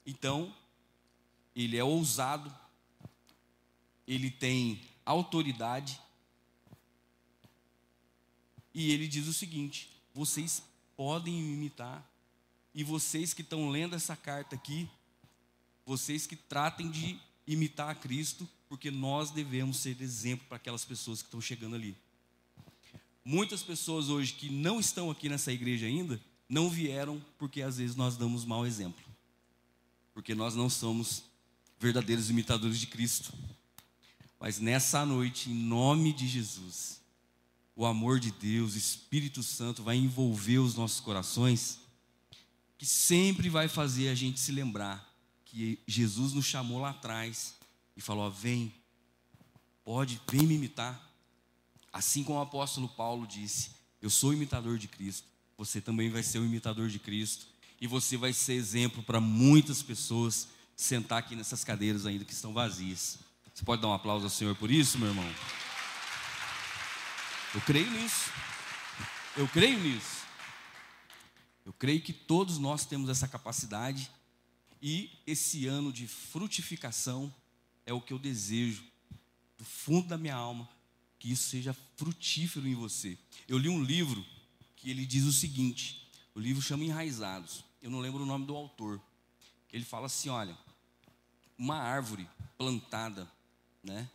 Então, 0.06 0.56
ele 1.54 1.76
é 1.76 1.84
ousado, 1.84 2.50
ele 4.06 4.30
tem 4.30 4.80
autoridade, 5.04 6.00
e 8.72 8.90
ele 8.90 9.06
diz 9.06 9.26
o 9.26 9.34
seguinte: 9.34 9.94
vocês 10.14 10.62
podem 10.96 11.34
me 11.34 11.52
imitar, 11.52 12.10
e 12.74 12.82
vocês 12.82 13.34
que 13.34 13.42
estão 13.42 13.68
lendo 13.68 13.94
essa 13.94 14.16
carta 14.16 14.56
aqui, 14.56 14.88
vocês 15.84 16.26
que 16.26 16.36
tratem 16.36 16.90
de 16.90 17.20
imitar 17.46 17.90
a 17.90 17.94
Cristo, 17.94 18.48
porque 18.66 18.90
nós 18.90 19.30
devemos 19.30 19.76
ser 19.76 20.00
exemplo 20.00 20.46
para 20.48 20.56
aquelas 20.56 20.86
pessoas 20.86 21.20
que 21.20 21.28
estão 21.28 21.42
chegando 21.42 21.76
ali. 21.76 21.94
Muitas 23.28 23.62
pessoas 23.62 24.08
hoje 24.08 24.32
que 24.32 24.48
não 24.48 24.78
estão 24.78 25.10
aqui 25.10 25.28
nessa 25.28 25.52
igreja 25.52 25.86
ainda, 25.86 26.20
não 26.48 26.70
vieram 26.70 27.20
porque 27.36 27.60
às 27.60 27.78
vezes 27.78 27.96
nós 27.96 28.16
damos 28.16 28.44
mau 28.44 28.64
exemplo 28.64 29.04
porque 30.16 30.34
nós 30.34 30.54
não 30.54 30.70
somos 30.70 31.24
verdadeiros 31.78 32.30
imitadores 32.30 32.80
de 32.80 32.86
Cristo. 32.86 33.34
Mas 34.40 34.58
nessa 34.58 35.04
noite, 35.04 35.50
em 35.50 35.54
nome 35.54 36.10
de 36.10 36.26
Jesus, 36.26 37.02
o 37.76 37.84
amor 37.84 38.18
de 38.18 38.30
Deus, 38.30 38.72
o 38.72 38.78
Espírito 38.78 39.42
Santo 39.42 39.82
vai 39.82 39.94
envolver 39.94 40.56
os 40.56 40.74
nossos 40.74 41.00
corações, 41.00 41.80
que 42.78 42.86
sempre 42.86 43.50
vai 43.50 43.68
fazer 43.68 44.08
a 44.08 44.14
gente 44.14 44.40
se 44.40 44.50
lembrar 44.50 45.06
que 45.44 45.78
Jesus 45.86 46.32
nos 46.32 46.46
chamou 46.46 46.80
lá 46.80 46.90
atrás 46.90 47.54
e 47.94 48.00
falou: 48.00 48.30
vem, 48.30 48.72
pode, 49.84 50.18
vem 50.30 50.46
me 50.46 50.54
imitar. 50.54 51.05
Assim 51.96 52.22
como 52.22 52.38
o 52.38 52.42
apóstolo 52.42 52.90
Paulo 52.90 53.26
disse: 53.26 53.70
Eu 54.02 54.10
sou 54.10 54.34
imitador 54.34 54.76
de 54.76 54.86
Cristo, 54.86 55.26
você 55.56 55.80
também 55.80 56.10
vai 56.10 56.22
ser 56.22 56.38
o 56.38 56.44
imitador 56.44 56.90
de 56.90 56.98
Cristo 56.98 57.46
e 57.80 57.86
você 57.86 58.18
vai 58.18 58.34
ser 58.34 58.52
exemplo 58.52 59.02
para 59.02 59.18
muitas 59.18 59.82
pessoas 59.82 60.48
sentar 60.76 61.20
aqui 61.20 61.34
nessas 61.34 61.64
cadeiras 61.64 62.04
ainda 62.04 62.22
que 62.22 62.34
estão 62.34 62.52
vazias. 62.52 63.18
Você 63.54 63.64
pode 63.64 63.80
dar 63.80 63.88
um 63.88 63.94
aplauso 63.94 64.26
ao 64.26 64.30
Senhor 64.30 64.54
por 64.56 64.70
isso, 64.70 64.98
meu 64.98 65.08
irmão? 65.08 65.24
Eu 67.54 67.62
creio 67.62 67.90
nisso. 67.90 68.30
Eu 69.34 69.48
creio 69.48 69.78
nisso. 69.78 70.26
Eu 71.64 71.72
creio 71.72 72.02
que 72.02 72.12
todos 72.12 72.58
nós 72.58 72.84
temos 72.84 73.08
essa 73.08 73.26
capacidade 73.26 74.10
e 74.82 75.18
esse 75.26 75.66
ano 75.66 75.90
de 75.90 76.06
frutificação 76.06 77.34
é 77.86 77.92
o 77.94 78.02
que 78.02 78.12
eu 78.12 78.18
desejo 78.18 78.84
do 79.56 79.64
fundo 79.64 80.08
da 80.08 80.18
minha 80.18 80.34
alma, 80.34 80.68
que 81.26 81.32
isso 81.32 81.50
seja 81.50 81.76
frutífero 81.96 82.68
em 82.68 82.74
você. 82.76 83.18
Eu 83.48 83.58
li 83.58 83.68
um 83.68 83.82
livro 83.82 84.24
que 84.76 84.88
ele 84.88 85.04
diz 85.04 85.24
o 85.24 85.32
seguinte: 85.32 86.08
o 86.36 86.38
livro 86.38 86.62
chama 86.62 86.84
Enraizados 86.84 87.64
eu 87.82 87.90
não 87.90 87.98
lembro 87.98 88.22
o 88.22 88.26
nome 88.26 88.46
do 88.46 88.54
autor. 88.54 89.00
Ele 89.72 89.84
fala 89.84 90.06
assim: 90.06 90.28
olha, 90.28 90.56
uma 91.58 91.76
árvore 91.76 92.28
plantada, 92.56 93.28
né, 93.82 94.08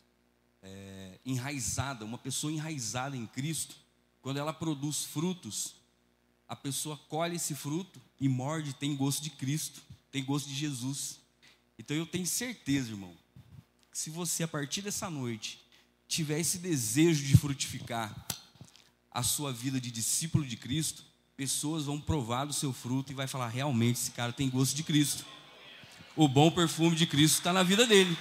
é, 0.64 1.20
enraizada, 1.26 2.06
uma 2.06 2.18
pessoa 2.18 2.52
enraizada 2.52 3.18
em 3.18 3.28
Cristo, 3.28 3.76
quando 4.22 4.38
ela 4.38 4.54
produz 4.54 5.04
frutos, 5.04 5.76
a 6.48 6.56
pessoa 6.56 6.98
colhe 7.10 7.36
esse 7.36 7.56
fruto 7.56 8.02
e 8.20 8.30
morde, 8.30 8.74
tem 8.74 8.96
gosto 8.96 9.22
de 9.22 9.32
Cristo, 9.32 9.82
tem 10.12 10.24
gosto 10.24 10.48
de 10.48 10.56
Jesus. 10.56 11.20
Então 11.78 11.96
eu 11.96 12.06
tenho 12.06 12.26
certeza, 12.26 12.92
irmão, 12.92 13.14
que 13.92 13.98
se 13.98 14.10
você 14.10 14.44
a 14.44 14.48
partir 14.48 14.82
dessa 14.82 15.10
noite 15.10 15.61
tiver 16.12 16.40
esse 16.40 16.58
desejo 16.58 17.24
de 17.24 17.38
frutificar 17.38 18.14
a 19.10 19.24
sua 19.24 19.54
vida 19.54 19.80
de 19.80 19.90
discípulo 19.90 20.46
de 20.46 20.58
Cristo, 20.58 21.06
pessoas 21.38 21.86
vão 21.86 22.00
provar 22.00 22.46
do 22.46 22.54
seu 22.54 22.74
fruto 22.74 23.12
e 23.12 23.16
vai 23.16 23.28
falar: 23.28 23.48
realmente 23.48 23.96
esse 23.96 24.12
cara 24.12 24.34
tem 24.34 24.50
gosto 24.50 24.76
de 24.76 24.84
Cristo. 24.84 25.26
O 26.16 26.28
bom 26.28 26.52
perfume 26.52 26.98
de 26.98 27.08
Cristo 27.08 27.38
está 27.38 27.54
na 27.54 27.64
vida 27.64 27.88
dele. 27.88 28.18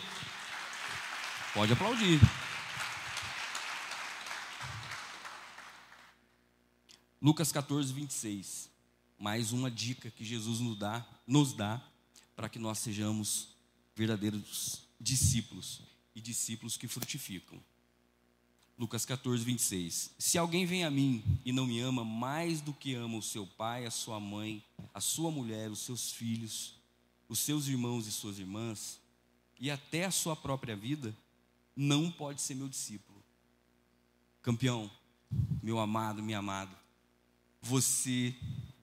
Pode 1.53 1.73
aplaudir. 1.73 2.21
Lucas 7.21 7.51
14, 7.51 7.93
26. 7.93 8.71
Mais 9.19 9.53
uma 9.53 9.71
dica 9.71 10.11
que 10.11 10.25
Jesus 10.25 10.61
nos 10.61 10.79
dá, 10.79 11.05
nos 11.27 11.53
dá 11.53 11.83
para 12.37 12.49
que 12.49 12.59
nós 12.59 12.79
sejamos 12.79 13.49
verdadeiros 13.97 14.85
discípulos 14.99 15.83
e 16.15 16.21
discípulos 16.21 16.77
que 16.77 16.89
frutificam. 16.89 17.61
Lucas 18.81 19.05
14, 19.05 19.45
26. 19.45 20.15
Se 20.19 20.39
alguém 20.39 20.65
vem 20.65 20.87
a 20.87 20.91
mim 20.91 21.23
e 21.45 21.53
não 21.53 21.67
me 21.67 21.81
ama 21.81 22.03
mais 22.03 22.63
do 22.63 22.73
que 22.73 22.95
ama 22.95 23.19
o 23.19 23.23
seu 23.23 23.47
pai, 23.47 23.85
a 23.85 23.91
sua 23.91 24.19
mãe, 24.19 24.65
a 24.95 25.03
sua 25.03 25.31
mulher, 25.31 25.71
os 25.71 25.81
seus 25.81 26.13
filhos, 26.13 26.77
os 27.29 27.41
seus 27.41 27.69
irmãos 27.69 28.07
e 28.07 28.11
suas 28.11 28.39
irmãs, 28.39 28.99
e 29.61 29.71
até 29.71 30.07
a 30.07 30.11
sua 30.11 30.35
própria 30.35 30.75
vida, 30.75 31.15
não 31.77 32.11
pode 32.11 32.41
ser 32.41 32.55
meu 32.55 32.71
discípulo. 32.71 33.23
Campeão, 34.41 34.91
meu 35.63 35.79
amado, 35.79 36.23
minha 36.23 36.39
amada, 36.39 36.75
você 37.61 38.35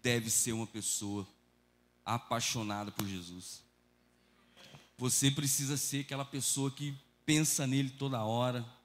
deve 0.04 0.30
ser 0.30 0.52
uma 0.52 0.68
pessoa 0.68 1.28
apaixonada 2.06 2.92
por 2.92 3.08
Jesus. 3.08 3.64
Você 4.96 5.32
precisa 5.32 5.76
ser 5.76 6.02
aquela 6.02 6.24
pessoa 6.24 6.70
que 6.70 6.96
pensa 7.26 7.66
nele 7.66 7.90
toda 7.90 8.24
hora 8.24 8.77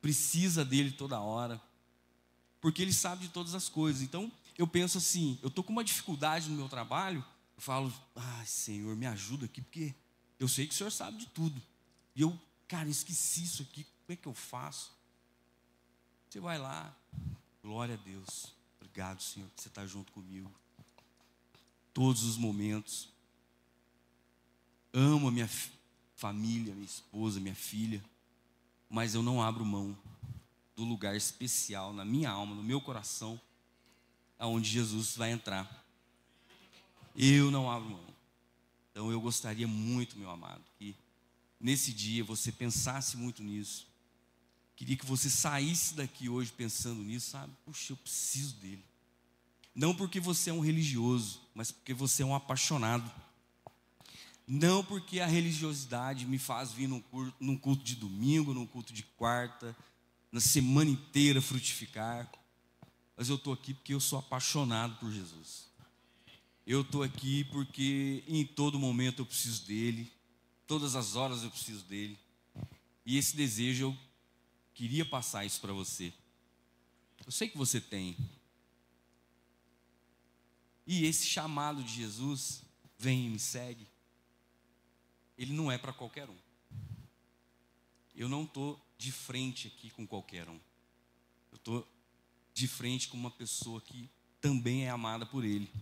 precisa 0.00 0.64
dele 0.64 0.92
toda 0.92 1.20
hora, 1.20 1.60
porque 2.60 2.82
ele 2.82 2.92
sabe 2.92 3.26
de 3.26 3.32
todas 3.32 3.54
as 3.54 3.68
coisas. 3.68 4.02
Então, 4.02 4.30
eu 4.56 4.66
penso 4.66 4.98
assim: 4.98 5.38
eu 5.42 5.48
estou 5.48 5.62
com 5.62 5.72
uma 5.72 5.84
dificuldade 5.84 6.48
no 6.48 6.56
meu 6.56 6.68
trabalho, 6.68 7.24
eu 7.56 7.62
falo, 7.62 7.92
ai, 8.14 8.46
Senhor, 8.46 8.94
me 8.96 9.06
ajuda 9.06 9.46
aqui, 9.46 9.60
porque 9.60 9.94
eu 10.38 10.48
sei 10.48 10.66
que 10.66 10.74
o 10.74 10.76
Senhor 10.76 10.90
sabe 10.90 11.18
de 11.18 11.26
tudo. 11.26 11.60
E 12.14 12.22
eu, 12.22 12.38
cara, 12.66 12.88
esqueci 12.88 13.44
isso 13.44 13.62
aqui, 13.62 13.84
como 13.84 14.12
é 14.12 14.16
que 14.16 14.28
eu 14.28 14.34
faço? 14.34 14.92
Você 16.28 16.40
vai 16.40 16.58
lá, 16.58 16.94
glória 17.62 17.94
a 17.94 17.98
Deus, 17.98 18.52
obrigado, 18.76 19.22
Senhor, 19.22 19.48
que 19.56 19.62
você 19.62 19.68
está 19.68 19.86
junto 19.86 20.12
comigo. 20.12 20.50
Todos 21.92 22.22
os 22.22 22.36
momentos. 22.36 23.08
Amo 24.90 25.28
a 25.28 25.30
minha 25.30 25.48
família, 26.16 26.74
minha 26.74 26.86
esposa, 26.86 27.38
minha 27.38 27.54
filha 27.54 28.02
mas 28.88 29.14
eu 29.14 29.22
não 29.22 29.42
abro 29.42 29.64
mão 29.64 29.96
do 30.76 30.84
lugar 30.84 31.16
especial 31.16 31.92
na 31.92 32.04
minha 32.04 32.30
alma, 32.30 32.54
no 32.54 32.62
meu 32.62 32.80
coração, 32.80 33.40
aonde 34.38 34.70
Jesus 34.70 35.16
vai 35.16 35.32
entrar. 35.32 35.84
Eu 37.16 37.50
não 37.50 37.70
abro 37.70 37.90
mão. 37.90 38.06
Então 38.90 39.10
eu 39.10 39.20
gostaria 39.20 39.66
muito, 39.66 40.18
meu 40.18 40.30
amado, 40.30 40.62
que 40.78 40.94
nesse 41.60 41.92
dia 41.92 42.22
você 42.22 42.52
pensasse 42.52 43.16
muito 43.16 43.42
nisso. 43.42 43.86
Queria 44.76 44.96
que 44.96 45.04
você 45.04 45.28
saísse 45.28 45.94
daqui 45.94 46.28
hoje 46.28 46.52
pensando 46.52 47.02
nisso, 47.02 47.30
sabe? 47.30 47.52
Puxa, 47.64 47.92
eu 47.92 47.96
preciso 47.96 48.54
dele. 48.56 48.84
Não 49.74 49.94
porque 49.94 50.20
você 50.20 50.50
é 50.50 50.52
um 50.52 50.60
religioso, 50.60 51.40
mas 51.54 51.72
porque 51.72 51.92
você 51.92 52.22
é 52.22 52.26
um 52.26 52.34
apaixonado. 52.34 53.10
Não 54.50 54.82
porque 54.82 55.20
a 55.20 55.26
religiosidade 55.26 56.24
me 56.24 56.38
faz 56.38 56.72
vir 56.72 56.88
num 56.88 57.02
culto, 57.02 57.34
num 57.38 57.54
culto 57.54 57.84
de 57.84 57.94
domingo, 57.94 58.54
num 58.54 58.66
culto 58.66 58.94
de 58.94 59.02
quarta, 59.02 59.76
na 60.32 60.40
semana 60.40 60.88
inteira 60.88 61.42
frutificar, 61.42 62.26
mas 63.14 63.28
eu 63.28 63.36
estou 63.36 63.52
aqui 63.52 63.74
porque 63.74 63.92
eu 63.92 64.00
sou 64.00 64.18
apaixonado 64.18 64.96
por 64.96 65.12
Jesus. 65.12 65.68
Eu 66.66 66.80
estou 66.80 67.02
aqui 67.02 67.44
porque 67.44 68.24
em 68.26 68.46
todo 68.46 68.78
momento 68.78 69.20
eu 69.20 69.26
preciso 69.26 69.66
dele, 69.66 70.10
todas 70.66 70.96
as 70.96 71.14
horas 71.14 71.42
eu 71.42 71.50
preciso 71.50 71.84
dele. 71.84 72.18
E 73.04 73.18
esse 73.18 73.36
desejo 73.36 73.84
eu 73.84 73.96
queria 74.72 75.04
passar 75.04 75.44
isso 75.44 75.60
para 75.60 75.74
você. 75.74 76.10
Eu 77.26 77.32
sei 77.32 77.50
que 77.50 77.58
você 77.58 77.82
tem. 77.82 78.16
E 80.86 81.04
esse 81.04 81.26
chamado 81.26 81.82
de 81.82 81.92
Jesus, 81.92 82.62
vem 82.98 83.26
e 83.26 83.28
me 83.28 83.38
segue, 83.38 83.86
ele 85.38 85.52
não 85.52 85.70
é 85.70 85.78
para 85.78 85.92
qualquer 85.92 86.28
um. 86.28 86.36
Eu 88.14 88.28
não 88.28 88.42
estou 88.42 88.78
de 88.98 89.12
frente 89.12 89.68
aqui 89.68 89.90
com 89.90 90.04
qualquer 90.04 90.48
um. 90.48 90.58
Eu 91.52 91.56
estou 91.56 91.88
de 92.52 92.66
frente 92.66 93.08
com 93.08 93.16
uma 93.16 93.30
pessoa 93.30 93.80
que 93.80 94.10
também 94.40 94.84
é 94.84 94.90
amada 94.90 95.24
por 95.24 95.44
Ele. 95.44 95.72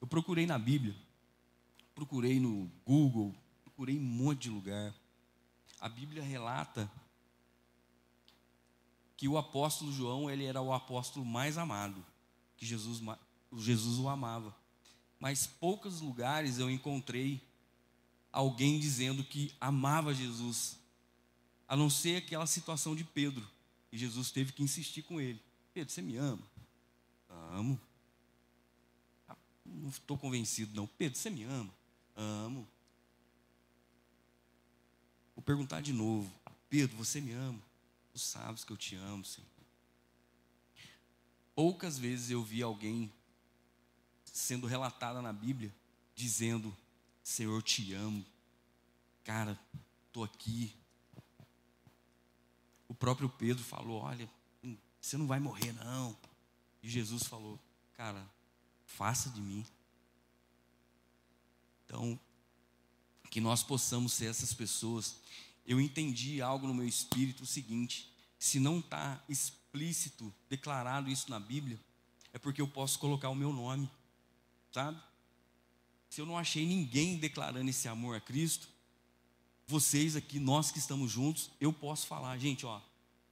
Eu 0.00 0.06
procurei 0.06 0.46
na 0.46 0.58
Bíblia, 0.58 0.96
procurei 1.94 2.40
no 2.40 2.68
Google, 2.84 3.32
procurei 3.62 3.96
um 3.96 4.02
monte 4.02 4.42
de 4.42 4.50
lugar. 4.50 4.92
A 5.80 5.88
Bíblia 5.88 6.22
relata 6.22 6.90
que 9.16 9.28
o 9.28 9.38
apóstolo 9.38 9.92
João 9.92 10.30
ele 10.30 10.46
era 10.46 10.60
o 10.60 10.72
apóstolo 10.72 11.24
mais 11.24 11.58
amado, 11.58 12.04
que 12.56 12.64
Jesus, 12.66 13.00
Jesus 13.56 13.98
o 13.98 14.08
amava. 14.08 14.56
Mas 15.18 15.46
poucos 15.46 16.00
lugares 16.00 16.58
eu 16.58 16.70
encontrei 16.70 17.40
alguém 18.32 18.78
dizendo 18.78 19.24
que 19.24 19.52
amava 19.60 20.14
Jesus, 20.14 20.78
a 21.66 21.76
não 21.76 21.90
ser 21.90 22.16
aquela 22.16 22.46
situação 22.46 22.94
de 22.94 23.04
Pedro, 23.04 23.46
e 23.92 23.98
Jesus 23.98 24.30
teve 24.30 24.52
que 24.52 24.62
insistir 24.62 25.02
com 25.02 25.20
ele. 25.20 25.40
Pedro, 25.72 25.92
você 25.92 26.02
me 26.02 26.16
ama? 26.16 26.42
Amo. 27.28 27.80
Ah, 29.28 29.36
não 29.64 29.88
estou 29.88 30.16
convencido, 30.16 30.74
não. 30.74 30.86
Pedro, 30.86 31.18
você 31.18 31.30
me 31.30 31.44
ama? 31.44 31.72
Amo. 32.16 32.66
Vou 35.34 35.42
perguntar 35.42 35.80
de 35.80 35.92
novo. 35.92 36.30
Pedro, 36.68 36.96
você 36.96 37.20
me 37.20 37.32
ama? 37.32 37.60
Tu 38.12 38.18
sabes 38.18 38.64
que 38.64 38.72
eu 38.72 38.76
te 38.76 38.94
amo, 38.96 39.24
Senhor. 39.24 39.48
Poucas 41.54 41.98
vezes 41.98 42.30
eu 42.30 42.42
vi 42.42 42.62
alguém 42.62 43.12
sendo 44.24 44.66
relatada 44.66 45.20
na 45.20 45.32
Bíblia 45.32 45.74
dizendo: 46.14 46.76
Senhor, 47.30 47.62
te 47.62 47.94
amo. 47.94 48.26
Cara, 49.22 49.56
estou 50.08 50.24
aqui. 50.24 50.74
O 52.88 52.94
próprio 52.94 53.28
Pedro 53.28 53.62
falou: 53.62 54.02
Olha, 54.02 54.28
você 55.00 55.16
não 55.16 55.28
vai 55.28 55.38
morrer, 55.38 55.72
não. 55.74 56.18
E 56.82 56.90
Jesus 56.90 57.22
falou: 57.22 57.56
Cara, 57.94 58.28
faça 58.84 59.30
de 59.30 59.40
mim. 59.40 59.64
Então, 61.84 62.18
que 63.30 63.40
nós 63.40 63.62
possamos 63.62 64.12
ser 64.12 64.26
essas 64.26 64.52
pessoas. 64.52 65.20
Eu 65.64 65.80
entendi 65.80 66.42
algo 66.42 66.66
no 66.66 66.74
meu 66.74 66.88
espírito 66.88 67.44
o 67.44 67.46
seguinte: 67.46 68.12
se 68.40 68.58
não 68.58 68.80
está 68.80 69.22
explícito, 69.28 70.34
declarado 70.48 71.08
isso 71.08 71.30
na 71.30 71.38
Bíblia, 71.38 71.78
é 72.32 72.40
porque 72.40 72.60
eu 72.60 72.66
posso 72.66 72.98
colocar 72.98 73.28
o 73.28 73.36
meu 73.36 73.52
nome, 73.52 73.88
sabe? 74.72 75.00
Se 76.10 76.20
eu 76.20 76.26
não 76.26 76.36
achei 76.36 76.66
ninguém 76.66 77.16
declarando 77.16 77.70
esse 77.70 77.88
amor 77.88 78.16
a 78.16 78.20
Cristo, 78.20 78.68
vocês 79.66 80.14
aqui, 80.14 80.38
nós 80.38 80.70
que 80.70 80.78
estamos 80.78 81.10
juntos, 81.10 81.50
eu 81.58 81.72
posso 81.72 82.06
falar, 82.06 82.36
gente, 82.36 82.66
ó, 82.66 82.82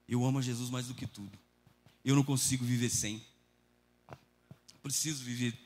eu 0.08 0.24
amo 0.24 0.38
a 0.38 0.42
Jesus 0.42 0.70
mais 0.70 0.86
do 0.86 0.94
que 0.94 1.06
tudo 1.06 1.36
eu 2.04 2.16
não 2.16 2.24
consigo 2.24 2.64
viver 2.64 2.88
sem. 2.88 3.22
Preciso 4.82 5.22
viver 5.22 5.58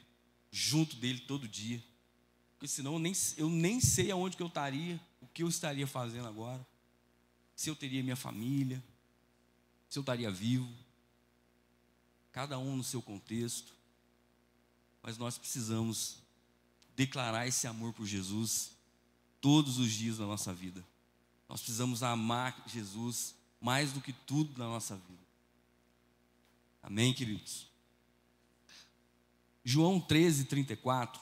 junto 0.50 0.96
dele 0.96 1.20
todo 1.20 1.46
dia. 1.46 1.82
Porque 2.54 2.66
senão 2.66 2.94
eu 2.94 2.98
nem, 2.98 3.12
eu 3.36 3.48
nem 3.48 3.80
sei 3.80 4.10
aonde 4.10 4.36
que 4.36 4.42
eu 4.42 4.48
estaria, 4.48 5.00
o 5.20 5.26
que 5.28 5.42
eu 5.42 5.48
estaria 5.48 5.86
fazendo 5.86 6.26
agora. 6.26 6.66
Se 7.54 7.70
eu 7.70 7.76
teria 7.76 8.02
minha 8.02 8.16
família, 8.16 8.82
se 9.88 9.98
eu 9.98 10.00
estaria 10.00 10.30
vivo. 10.30 10.68
Cada 12.32 12.58
um 12.58 12.76
no 12.76 12.84
seu 12.84 13.00
contexto. 13.00 13.72
Mas 15.02 15.18
nós 15.18 15.38
precisamos 15.38 16.21
declarar 16.96 17.46
esse 17.46 17.66
amor 17.66 17.92
por 17.92 18.06
Jesus 18.06 18.72
todos 19.40 19.78
os 19.78 19.90
dias 19.90 20.18
da 20.18 20.26
nossa 20.26 20.52
vida. 20.52 20.84
Nós 21.48 21.60
precisamos 21.60 22.02
amar 22.02 22.64
Jesus 22.66 23.34
mais 23.60 23.92
do 23.92 24.00
que 24.00 24.12
tudo 24.12 24.58
na 24.58 24.66
nossa 24.66 24.96
vida. 24.96 25.22
Amém, 26.82 27.12
queridos? 27.12 27.66
João 29.64 30.00
13, 30.00 30.46
34. 30.46 31.20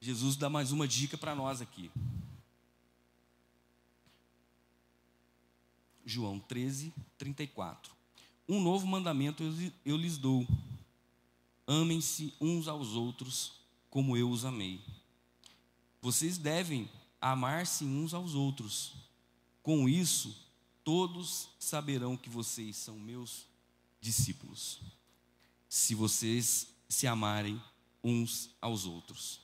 Jesus 0.00 0.36
dá 0.36 0.48
mais 0.48 0.72
uma 0.72 0.86
dica 0.86 1.16
para 1.16 1.34
nós 1.34 1.60
aqui. 1.60 1.90
João 6.04 6.38
13, 6.38 6.92
34. 7.18 7.92
Um 8.48 8.60
novo 8.60 8.86
mandamento 8.86 9.42
eu 9.84 9.96
lhes 9.96 10.18
dou: 10.18 10.46
amem-se 11.66 12.34
uns 12.40 12.68
aos 12.68 12.88
outros 12.88 13.52
como 13.90 14.16
eu 14.16 14.30
os 14.30 14.44
amei. 14.44 14.80
Vocês 16.00 16.38
devem 16.38 16.90
amar-se 17.20 17.84
uns 17.84 18.12
aos 18.14 18.34
outros. 18.34 18.94
Com 19.62 19.88
isso, 19.88 20.34
todos 20.82 21.48
saberão 21.58 22.16
que 22.16 22.28
vocês 22.28 22.76
são 22.76 22.98
meus 22.98 23.46
discípulos, 24.00 24.80
se 25.68 25.94
vocês 25.94 26.68
se 26.88 27.06
amarem 27.06 27.62
uns 28.02 28.50
aos 28.60 28.84
outros. 28.84 29.40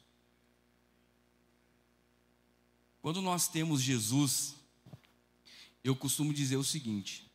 Quando 3.00 3.22
nós 3.22 3.46
temos 3.46 3.81
Jesus, 3.81 4.57
eu 5.85 5.94
costumo 5.94 6.35
dizer 6.35 6.57
o 6.57 6.64
seguinte: 6.64 7.31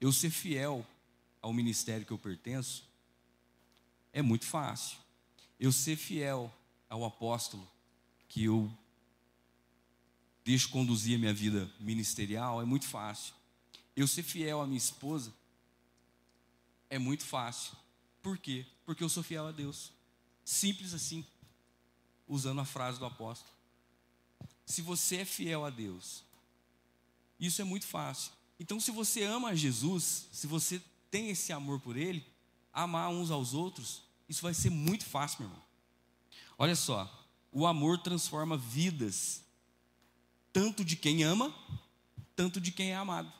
eu 0.00 0.12
ser 0.12 0.30
fiel 0.30 0.86
ao 1.42 1.52
ministério 1.52 2.06
que 2.06 2.12
eu 2.12 2.18
pertenço 2.18 2.89
é 4.12 4.22
muito 4.22 4.46
fácil. 4.46 4.98
Eu 5.58 5.72
ser 5.72 5.96
fiel 5.96 6.52
ao 6.88 7.04
apóstolo 7.04 7.68
que 8.28 8.44
eu 8.44 8.70
deixo 10.44 10.70
conduzir 10.70 11.16
a 11.16 11.18
minha 11.18 11.34
vida 11.34 11.70
ministerial 11.78 12.60
é 12.60 12.64
muito 12.64 12.86
fácil. 12.86 13.34
Eu 13.94 14.06
ser 14.06 14.22
fiel 14.22 14.60
à 14.60 14.66
minha 14.66 14.78
esposa 14.78 15.32
é 16.88 16.98
muito 16.98 17.24
fácil. 17.24 17.76
Por 18.22 18.38
quê? 18.38 18.66
Porque 18.84 19.04
eu 19.04 19.08
sou 19.08 19.22
fiel 19.22 19.46
a 19.46 19.52
Deus. 19.52 19.92
Simples 20.44 20.94
assim. 20.94 21.24
Usando 22.26 22.60
a 22.60 22.64
frase 22.64 22.98
do 22.98 23.04
apóstolo. 23.04 23.52
Se 24.64 24.82
você 24.82 25.16
é 25.16 25.24
fiel 25.24 25.64
a 25.64 25.70
Deus, 25.70 26.22
isso 27.38 27.60
é 27.60 27.64
muito 27.64 27.86
fácil. 27.86 28.32
Então, 28.58 28.78
se 28.78 28.90
você 28.90 29.24
ama 29.24 29.56
Jesus, 29.56 30.28
se 30.30 30.46
você 30.46 30.80
tem 31.10 31.30
esse 31.30 31.52
amor 31.52 31.80
por 31.80 31.96
Ele, 31.96 32.24
amar 32.72 33.10
uns 33.10 33.30
aos 33.30 33.54
outros, 33.54 34.02
isso 34.28 34.42
vai 34.42 34.54
ser 34.54 34.70
muito 34.70 35.04
fácil, 35.04 35.40
meu 35.40 35.48
irmão. 35.48 35.64
Olha 36.56 36.76
só, 36.76 37.28
o 37.50 37.66
amor 37.66 37.98
transforma 37.98 38.56
vidas, 38.56 39.42
tanto 40.52 40.84
de 40.84 40.96
quem 40.96 41.22
ama, 41.22 41.54
tanto 42.36 42.60
de 42.60 42.70
quem 42.70 42.90
é 42.90 42.96
amado. 42.96 43.32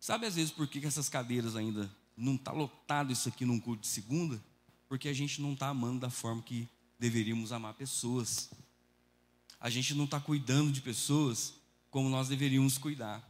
Sabe 0.00 0.26
às 0.26 0.34
vezes 0.34 0.50
por 0.50 0.66
que 0.66 0.84
essas 0.86 1.08
cadeiras 1.08 1.54
ainda 1.54 1.90
não 2.16 2.34
está 2.34 2.50
lotado 2.52 3.12
isso 3.12 3.28
aqui 3.28 3.44
num 3.44 3.60
culto 3.60 3.82
de 3.82 3.88
segunda? 3.88 4.42
Porque 4.88 5.08
a 5.08 5.12
gente 5.12 5.40
não 5.40 5.52
está 5.52 5.68
amando 5.68 6.00
da 6.00 6.10
forma 6.10 6.42
que 6.42 6.68
deveríamos 6.98 7.52
amar 7.52 7.74
pessoas. 7.74 8.50
A 9.60 9.68
gente 9.68 9.94
não 9.94 10.04
está 10.04 10.18
cuidando 10.18 10.72
de 10.72 10.80
pessoas 10.80 11.54
como 11.90 12.08
nós 12.08 12.28
deveríamos 12.28 12.78
cuidar. 12.78 13.26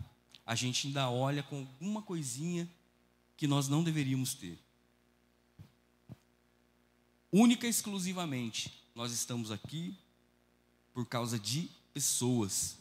A 0.47 0.55
gente 0.55 0.87
ainda 0.87 1.11
olha 1.11 1.43
com 1.43 1.59
alguma 1.59 2.01
coisinha 2.01 2.69
que 3.39 3.47
nós 3.47 3.69
não 3.69 3.83
deveríamos 3.83 4.35
ter. 4.35 4.59
Única 7.33 7.67
e 7.67 7.71
exclusivamente, 7.71 8.85
nós 8.95 9.13
estamos 9.13 9.51
aqui 9.51 9.97
por 10.93 11.07
causa 11.07 11.39
de 11.39 11.71
pessoas. 11.95 12.77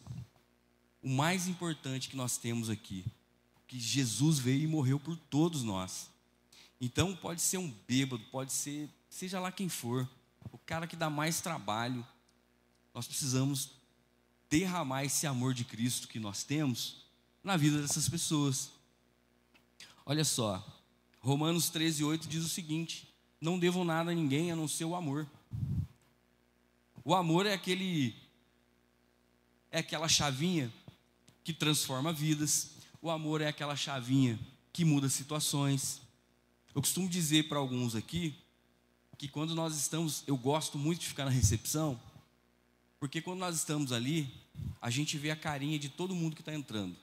O 1.01 1.07
mais 1.07 1.47
importante 1.47 2.09
que 2.09 2.17
nós 2.17 2.37
temos 2.37 2.69
aqui 2.69 3.05
que 3.67 3.79
Jesus 3.79 4.39
veio 4.39 4.63
e 4.63 4.67
morreu 4.67 4.99
por 4.99 5.15
todos 5.15 5.61
nós. 5.61 6.09
Então 6.79 7.15
pode 7.15 7.41
ser 7.41 7.57
um 7.57 7.69
bêbado, 7.87 8.23
pode 8.31 8.53
ser, 8.53 8.89
seja 9.09 9.39
lá 9.39 9.51
quem 9.51 9.67
for, 9.67 10.09
o 10.51 10.57
cara 10.57 10.87
que 10.87 10.95
dá 10.95 11.09
mais 11.09 11.41
trabalho. 11.41 12.05
Nós 12.93 13.05
precisamos 13.05 13.71
derramar 14.49 15.03
esse 15.03 15.27
amor 15.27 15.53
de 15.53 15.65
Cristo 15.65 16.07
que 16.07 16.19
nós 16.19 16.43
temos 16.43 17.05
na 17.43 17.57
vida 17.57 17.81
dessas 17.81 18.07
pessoas. 18.07 18.76
Olha 20.09 20.23
só, 20.23 20.65
Romanos 21.19 21.69
13, 21.69 22.01
8 22.01 22.29
diz 22.29 22.41
o 22.45 22.47
seguinte: 22.47 23.13
Não 23.41 23.59
devo 23.59 23.83
nada 23.83 24.11
a 24.11 24.15
ninguém 24.15 24.49
a 24.49 24.55
não 24.55 24.65
ser 24.65 24.85
o 24.85 24.95
amor. 24.95 25.27
O 27.03 27.13
amor 27.13 27.45
é 27.45 27.53
aquele, 27.53 28.15
é 29.69 29.79
aquela 29.79 30.07
chavinha 30.07 30.71
que 31.43 31.51
transforma 31.51 32.13
vidas, 32.13 32.71
o 33.01 33.09
amor 33.09 33.41
é 33.41 33.49
aquela 33.49 33.75
chavinha 33.75 34.39
que 34.71 34.85
muda 34.85 35.09
situações. 35.09 36.01
Eu 36.73 36.81
costumo 36.81 37.09
dizer 37.09 37.49
para 37.49 37.57
alguns 37.57 37.93
aqui 37.93 38.33
que 39.17 39.27
quando 39.27 39.53
nós 39.53 39.75
estamos, 39.75 40.23
eu 40.25 40.37
gosto 40.37 40.77
muito 40.77 41.01
de 41.01 41.07
ficar 41.07 41.25
na 41.25 41.31
recepção, 41.31 41.99
porque 42.97 43.21
quando 43.21 43.39
nós 43.39 43.57
estamos 43.57 43.91
ali, 43.91 44.33
a 44.81 44.89
gente 44.89 45.17
vê 45.17 45.31
a 45.31 45.35
carinha 45.35 45.77
de 45.77 45.89
todo 45.89 46.15
mundo 46.15 46.33
que 46.33 46.41
está 46.41 46.55
entrando. 46.55 46.95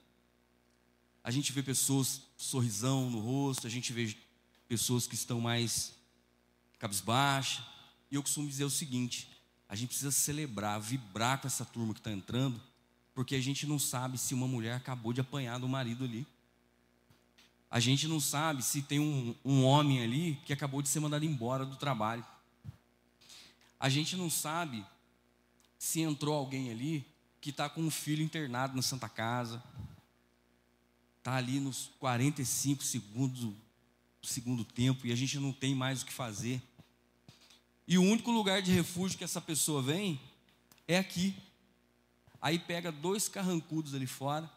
A 1.24 1.30
gente 1.30 1.50
vê 1.52 1.62
pessoas 1.62 2.20
sorrisão 2.36 3.10
no 3.10 3.18
rosto, 3.18 3.66
a 3.66 3.70
gente 3.70 3.94
vê 3.94 4.14
pessoas 4.68 5.06
que 5.06 5.14
estão 5.14 5.40
mais 5.40 5.94
cabisbaixa. 6.78 7.66
E 8.10 8.14
eu 8.14 8.22
costumo 8.22 8.46
dizer 8.46 8.64
o 8.64 8.70
seguinte: 8.70 9.30
a 9.66 9.74
gente 9.74 9.88
precisa 9.88 10.12
celebrar, 10.12 10.78
vibrar 10.78 11.40
com 11.40 11.46
essa 11.46 11.64
turma 11.64 11.94
que 11.94 12.00
está 12.00 12.12
entrando, 12.12 12.60
porque 13.14 13.34
a 13.34 13.40
gente 13.40 13.66
não 13.66 13.78
sabe 13.78 14.18
se 14.18 14.34
uma 14.34 14.46
mulher 14.46 14.76
acabou 14.76 15.14
de 15.14 15.22
apanhar 15.22 15.58
do 15.58 15.66
marido 15.66 16.04
ali. 16.04 16.26
A 17.70 17.80
gente 17.80 18.06
não 18.06 18.20
sabe 18.20 18.62
se 18.62 18.82
tem 18.82 19.00
um, 19.00 19.34
um 19.42 19.64
homem 19.64 20.02
ali 20.02 20.38
que 20.44 20.52
acabou 20.52 20.82
de 20.82 20.90
ser 20.90 21.00
mandado 21.00 21.24
embora 21.24 21.64
do 21.64 21.76
trabalho. 21.76 22.24
A 23.80 23.88
gente 23.88 24.14
não 24.14 24.28
sabe 24.28 24.84
se 25.78 26.00
entrou 26.00 26.34
alguém 26.34 26.70
ali 26.70 27.04
que 27.40 27.50
está 27.50 27.68
com 27.68 27.80
um 27.80 27.90
filho 27.90 28.22
internado 28.22 28.76
na 28.76 28.82
Santa 28.82 29.08
Casa, 29.08 29.62
está 31.24 31.36
ali 31.36 31.58
nos 31.58 31.90
45 32.00 32.84
segundos 32.84 33.40
do 33.40 33.56
segundo 34.26 34.62
tempo 34.62 35.06
e 35.06 35.12
a 35.12 35.16
gente 35.16 35.38
não 35.38 35.54
tem 35.54 35.74
mais 35.74 36.02
o 36.02 36.04
que 36.04 36.12
fazer. 36.12 36.62
E 37.88 37.96
o 37.96 38.02
único 38.02 38.30
lugar 38.30 38.60
de 38.60 38.70
refúgio 38.70 39.16
que 39.16 39.24
essa 39.24 39.40
pessoa 39.40 39.80
vem 39.80 40.20
é 40.86 40.98
aqui. 40.98 41.34
Aí 42.42 42.58
pega 42.58 42.92
dois 42.92 43.26
carrancudos 43.26 43.94
ali 43.94 44.06
fora, 44.06 44.50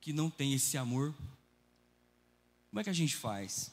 que 0.00 0.12
não 0.12 0.28
tem 0.28 0.52
esse 0.52 0.76
amor. 0.76 1.14
Como 2.68 2.80
é 2.80 2.82
que 2.82 2.90
a 2.90 2.92
gente 2.92 3.14
faz? 3.14 3.70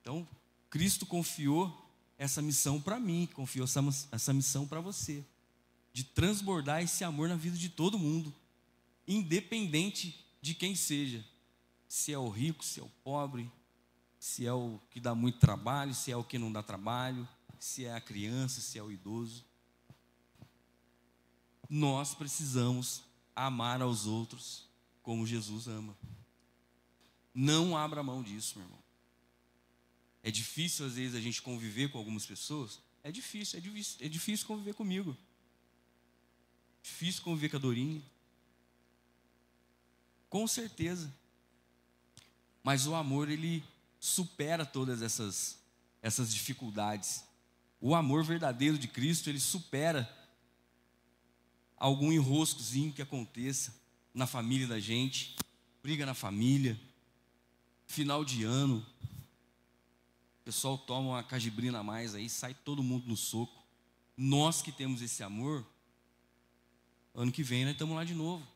Então, 0.00 0.26
Cristo 0.70 1.04
confiou 1.04 1.92
essa 2.16 2.40
missão 2.40 2.80
para 2.80 2.98
mim, 2.98 3.28
confiou 3.34 3.64
essa, 3.64 3.84
essa 4.10 4.32
missão 4.32 4.66
para 4.66 4.80
você, 4.80 5.22
de 5.92 6.04
transbordar 6.04 6.82
esse 6.82 7.04
amor 7.04 7.28
na 7.28 7.36
vida 7.36 7.58
de 7.58 7.68
todo 7.68 7.98
mundo, 7.98 8.34
independente 9.06 10.24
de 10.40 10.54
quem 10.54 10.74
seja, 10.74 11.24
se 11.88 12.12
é 12.12 12.18
o 12.18 12.28
rico, 12.28 12.64
se 12.64 12.80
é 12.80 12.82
o 12.82 12.90
pobre, 13.02 13.50
se 14.18 14.46
é 14.46 14.52
o 14.52 14.80
que 14.90 15.00
dá 15.00 15.14
muito 15.14 15.38
trabalho, 15.38 15.94
se 15.94 16.10
é 16.10 16.16
o 16.16 16.24
que 16.24 16.38
não 16.38 16.52
dá 16.52 16.62
trabalho, 16.62 17.28
se 17.58 17.84
é 17.84 17.94
a 17.94 18.00
criança, 18.00 18.60
se 18.60 18.78
é 18.78 18.82
o 18.82 18.90
idoso. 18.90 19.44
Nós 21.68 22.14
precisamos 22.14 23.02
amar 23.34 23.82
aos 23.82 24.06
outros 24.06 24.68
como 25.02 25.26
Jesus 25.26 25.66
ama. 25.68 25.96
Não 27.34 27.76
abra 27.76 28.02
mão 28.02 28.22
disso, 28.22 28.58
meu 28.58 28.66
irmão. 28.66 28.82
É 30.22 30.30
difícil 30.30 30.86
às 30.86 30.94
vezes 30.94 31.14
a 31.14 31.20
gente 31.20 31.40
conviver 31.40 31.90
com 31.90 31.98
algumas 31.98 32.26
pessoas. 32.26 32.80
É 33.02 33.12
difícil, 33.12 33.58
é 33.58 33.62
difícil, 33.62 33.96
é 34.00 34.08
difícil 34.08 34.46
conviver 34.46 34.74
comigo. 34.74 35.16
Difícil 36.82 37.22
conviver 37.22 37.48
com 37.48 37.56
a 37.56 37.60
Dorinha. 37.60 38.02
Com 40.28 40.46
certeza. 40.46 41.12
Mas 42.62 42.86
o 42.86 42.94
amor, 42.94 43.28
ele 43.28 43.64
supera 43.98 44.64
todas 44.64 45.02
essas, 45.02 45.58
essas 46.02 46.32
dificuldades. 46.32 47.24
O 47.80 47.94
amor 47.94 48.24
verdadeiro 48.24 48.78
de 48.78 48.88
Cristo, 48.88 49.28
ele 49.30 49.40
supera 49.40 50.08
algum 51.76 52.12
enroscozinho 52.12 52.92
que 52.92 53.02
aconteça 53.02 53.74
na 54.12 54.26
família 54.26 54.66
da 54.66 54.80
gente, 54.80 55.36
briga 55.82 56.04
na 56.04 56.14
família, 56.14 56.78
final 57.86 58.24
de 58.24 58.44
ano, 58.44 58.84
o 60.40 60.44
pessoal 60.44 60.76
toma 60.76 61.10
uma 61.10 61.22
cajibrina 61.22 61.78
a 61.78 61.82
mais 61.82 62.14
aí, 62.14 62.28
sai 62.28 62.54
todo 62.54 62.82
mundo 62.82 63.06
no 63.06 63.16
soco. 63.16 63.62
Nós 64.16 64.60
que 64.60 64.72
temos 64.72 65.00
esse 65.00 65.22
amor, 65.22 65.64
ano 67.14 67.30
que 67.30 67.42
vem 67.42 67.64
nós 67.64 67.72
estamos 67.72 67.94
lá 67.94 68.04
de 68.04 68.14
novo. 68.14 68.46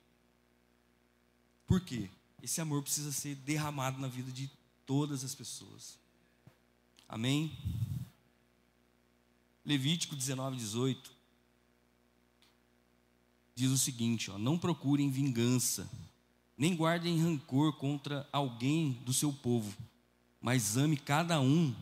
Por 1.72 1.80
quê? 1.80 2.10
Esse 2.42 2.60
amor 2.60 2.82
precisa 2.82 3.10
ser 3.10 3.34
derramado 3.34 3.98
na 3.98 4.06
vida 4.06 4.30
de 4.30 4.50
todas 4.84 5.24
as 5.24 5.34
pessoas. 5.34 5.98
Amém? 7.08 7.50
Levítico 9.64 10.14
19, 10.14 10.58
18 10.58 11.10
diz 13.54 13.70
o 13.70 13.78
seguinte: 13.78 14.30
ó, 14.30 14.36
não 14.36 14.58
procurem 14.58 15.10
vingança, 15.10 15.90
nem 16.58 16.76
guardem 16.76 17.18
rancor 17.18 17.72
contra 17.78 18.28
alguém 18.30 18.92
do 19.06 19.14
seu 19.14 19.32
povo, 19.32 19.74
mas 20.42 20.76
ame 20.76 20.98
cada 20.98 21.40
um 21.40 21.74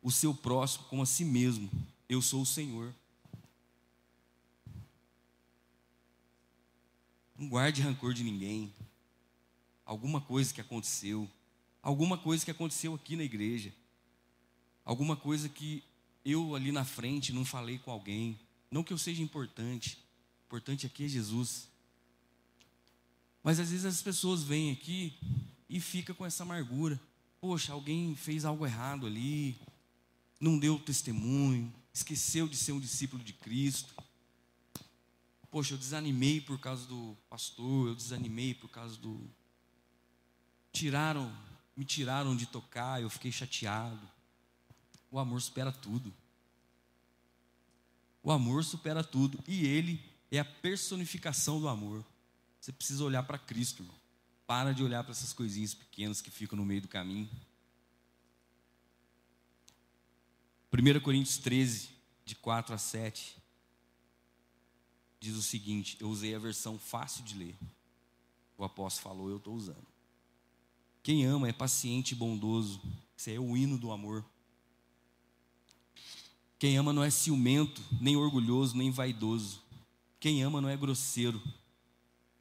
o 0.00 0.12
seu 0.12 0.32
próximo 0.32 0.84
como 0.84 1.02
a 1.02 1.06
si 1.06 1.24
mesmo. 1.24 1.68
Eu 2.08 2.22
sou 2.22 2.42
o 2.42 2.46
Senhor. 2.46 2.94
Não 7.36 7.48
guarde 7.48 7.82
rancor 7.82 8.14
de 8.14 8.22
ninguém. 8.22 8.72
Alguma 9.90 10.20
coisa 10.20 10.54
que 10.54 10.60
aconteceu, 10.60 11.28
alguma 11.82 12.16
coisa 12.16 12.44
que 12.44 12.50
aconteceu 12.52 12.94
aqui 12.94 13.16
na 13.16 13.24
igreja, 13.24 13.74
alguma 14.84 15.16
coisa 15.16 15.48
que 15.48 15.82
eu 16.24 16.54
ali 16.54 16.70
na 16.70 16.84
frente 16.84 17.32
não 17.32 17.44
falei 17.44 17.76
com 17.80 17.90
alguém, 17.90 18.38
não 18.70 18.84
que 18.84 18.92
eu 18.92 18.98
seja 18.98 19.20
importante, 19.20 19.98
importante 20.46 20.86
aqui 20.86 21.06
é 21.06 21.08
Jesus. 21.08 21.66
Mas 23.42 23.58
às 23.58 23.72
vezes 23.72 23.84
as 23.84 24.00
pessoas 24.00 24.44
vêm 24.44 24.70
aqui 24.70 25.12
e 25.68 25.80
fica 25.80 26.14
com 26.14 26.24
essa 26.24 26.44
amargura. 26.44 27.00
Poxa, 27.40 27.72
alguém 27.72 28.14
fez 28.14 28.44
algo 28.44 28.64
errado 28.64 29.08
ali, 29.08 29.58
não 30.38 30.56
deu 30.56 30.78
testemunho, 30.78 31.74
esqueceu 31.92 32.46
de 32.46 32.56
ser 32.56 32.70
um 32.70 32.78
discípulo 32.78 33.24
de 33.24 33.32
Cristo. 33.32 33.92
Poxa, 35.50 35.74
eu 35.74 35.78
desanimei 35.78 36.40
por 36.40 36.60
causa 36.60 36.86
do 36.86 37.16
pastor, 37.28 37.88
eu 37.88 37.94
desanimei 37.96 38.54
por 38.54 38.68
causa 38.68 38.96
do. 38.96 39.28
Tiraram 40.72 41.32
me 41.80 41.84
tiraram 41.86 42.36
de 42.36 42.44
tocar, 42.44 43.00
eu 43.00 43.08
fiquei 43.08 43.32
chateado. 43.32 44.06
O 45.10 45.18
amor 45.18 45.40
supera 45.40 45.72
tudo. 45.72 46.12
O 48.22 48.30
amor 48.30 48.62
supera 48.64 49.02
tudo. 49.02 49.42
E 49.48 49.66
ele 49.66 49.98
é 50.30 50.38
a 50.38 50.44
personificação 50.44 51.58
do 51.58 51.68
amor. 51.68 52.04
Você 52.60 52.70
precisa 52.70 53.02
olhar 53.02 53.22
para 53.22 53.38
Cristo, 53.38 53.82
irmão. 53.82 53.96
Para 54.46 54.74
de 54.74 54.82
olhar 54.82 55.02
para 55.02 55.12
essas 55.12 55.32
coisinhas 55.32 55.72
pequenas 55.72 56.20
que 56.20 56.30
ficam 56.30 56.54
no 56.54 56.66
meio 56.66 56.82
do 56.82 56.88
caminho. 56.88 57.30
1 60.70 61.00
Coríntios 61.00 61.38
13, 61.38 61.88
de 62.26 62.34
4 62.34 62.74
a 62.74 62.78
7, 62.78 63.38
diz 65.18 65.34
o 65.34 65.42
seguinte: 65.42 65.96
Eu 65.98 66.10
usei 66.10 66.34
a 66.34 66.38
versão 66.38 66.78
fácil 66.78 67.24
de 67.24 67.38
ler. 67.38 67.56
O 68.58 68.64
apóstolo 68.64 69.14
falou, 69.14 69.30
eu 69.30 69.38
estou 69.38 69.54
usando. 69.54 69.90
Quem 71.10 71.26
ama 71.26 71.48
é 71.48 71.52
paciente 71.52 72.12
e 72.12 72.14
bondoso. 72.14 72.80
Isso 73.16 73.30
é 73.30 73.36
o 73.36 73.56
hino 73.56 73.76
do 73.76 73.90
amor. 73.90 74.24
Quem 76.56 76.78
ama 76.78 76.92
não 76.92 77.02
é 77.02 77.10
ciumento, 77.10 77.82
nem 78.00 78.14
orgulhoso, 78.14 78.76
nem 78.76 78.92
vaidoso. 78.92 79.60
Quem 80.20 80.44
ama 80.44 80.60
não 80.60 80.68
é 80.68 80.76
grosseiro, 80.76 81.42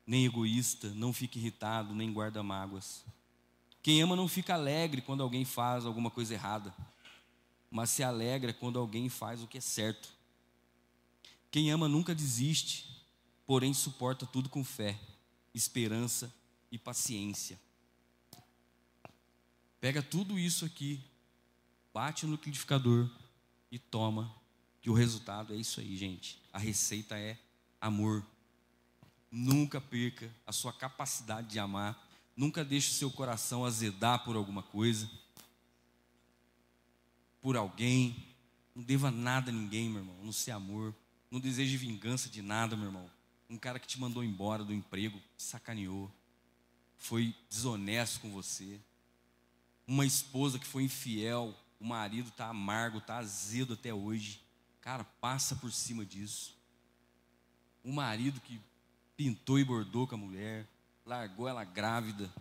nem 0.05 0.23
egoísta, 0.23 0.91
não 0.91 1.11
fica 1.11 1.39
irritado, 1.39 1.95
nem 1.95 2.13
guarda 2.13 2.43
mágoas. 2.43 3.03
Quem 3.81 4.03
ama 4.03 4.15
não 4.15 4.27
fica 4.27 4.53
alegre 4.53 5.01
quando 5.01 5.23
alguém 5.23 5.45
faz 5.45 5.83
alguma 5.83 6.11
coisa 6.11 6.35
errada, 6.35 6.71
mas 7.71 7.89
se 7.89 8.03
alegra 8.03 8.53
quando 8.53 8.77
alguém 8.77 9.09
faz 9.09 9.41
o 9.41 9.47
que 9.47 9.57
é 9.57 9.61
certo. 9.61 10.09
Quem 11.49 11.71
ama 11.71 11.89
nunca 11.89 12.13
desiste, 12.13 13.03
porém 13.47 13.73
suporta 13.73 14.27
tudo 14.27 14.47
com 14.47 14.63
fé, 14.63 14.95
esperança 15.55 16.31
e 16.71 16.77
paciência. 16.77 17.59
Pega 19.79 20.01
tudo 20.01 20.37
isso 20.37 20.65
aqui, 20.65 21.01
bate 21.93 22.25
no 22.25 22.33
liquidificador 22.33 23.09
e 23.71 23.79
toma, 23.79 24.33
que 24.81 24.89
o 24.89 24.93
resultado 24.93 25.53
é 25.53 25.57
isso 25.57 25.79
aí, 25.79 25.95
gente. 25.95 26.41
A 26.51 26.59
receita 26.59 27.17
é 27.17 27.37
amor. 27.79 28.25
Nunca 29.31 29.79
perca 29.79 30.29
a 30.45 30.51
sua 30.51 30.73
capacidade 30.73 31.47
de 31.47 31.59
amar. 31.59 32.07
Nunca 32.35 32.63
deixe 32.63 32.91
o 32.91 32.93
seu 32.93 33.11
coração 33.11 33.65
azedar 33.65 34.23
por 34.23 34.35
alguma 34.35 34.63
coisa, 34.63 35.09
por 37.41 37.55
alguém. 37.55 38.15
Não 38.75 38.83
deva 38.83 39.11
nada 39.11 39.51
a 39.51 39.53
ninguém, 39.53 39.89
meu 39.89 39.99
irmão. 39.99 40.17
Não 40.23 40.31
ser 40.31 40.51
amor. 40.51 40.95
Não 41.29 41.39
deseje 41.39 41.77
vingança 41.77 42.29
de 42.29 42.41
nada, 42.41 42.75
meu 42.75 42.87
irmão. 42.87 43.09
Um 43.49 43.57
cara 43.57 43.79
que 43.79 43.87
te 43.87 43.99
mandou 43.99 44.23
embora 44.23 44.63
do 44.63 44.73
emprego, 44.73 45.19
te 45.37 45.43
sacaneou, 45.43 46.11
foi 46.97 47.35
desonesto 47.49 48.19
com 48.19 48.31
você 48.31 48.79
uma 49.89 50.05
esposa 50.05 50.59
que 50.59 50.67
foi 50.67 50.83
infiel, 50.83 51.57
o 51.79 51.85
marido 51.85 52.29
está 52.29 52.47
amargo, 52.47 52.99
está 52.99 53.17
azedo 53.17 53.73
até 53.73 53.91
hoje. 53.91 54.39
Cara, 54.81 55.03
passa 55.03 55.55
por 55.55 55.71
cima 55.71 56.05
disso. 56.05 56.55
O 57.83 57.91
marido 57.91 58.39
que 58.39 58.61
pintou 59.17 59.57
e 59.57 59.63
bordou 59.63 60.05
com 60.05 60.13
a 60.13 60.17
mulher, 60.17 60.67
largou 61.03 61.47
ela 61.47 61.63
grávida, 61.63 62.31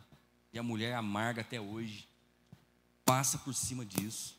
e 0.52 0.58
a 0.58 0.62
mulher 0.62 0.94
amarga 0.94 1.40
até 1.40 1.58
hoje. 1.58 2.06
Passa 3.02 3.38
por 3.38 3.54
cima 3.54 3.84
disso. 3.84 4.36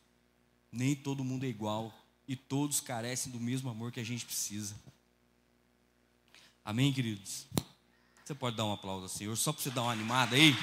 Nem 0.71 0.95
todo 0.95 1.23
mundo 1.23 1.45
é 1.45 1.47
igual, 1.47 1.91
e 2.27 2.35
todos 2.35 2.79
carecem 2.79 3.31
do 3.31 3.39
mesmo 3.39 3.71
amor 3.71 3.91
que 3.91 3.99
a 3.99 4.05
gente 4.05 4.23
precisa. 4.23 4.75
Amém, 6.63 6.93
queridos? 6.93 7.47
Você 8.23 8.35
pode 8.35 8.55
dar 8.55 8.65
um 8.65 8.73
aplauso 8.73 9.03
ao 9.03 9.09
Senhor, 9.09 9.35
só 9.35 9.51
para 9.51 9.63
você 9.63 9.71
dar 9.71 9.81
uma 9.81 9.91
animada 9.91 10.35
aí? 10.35 10.53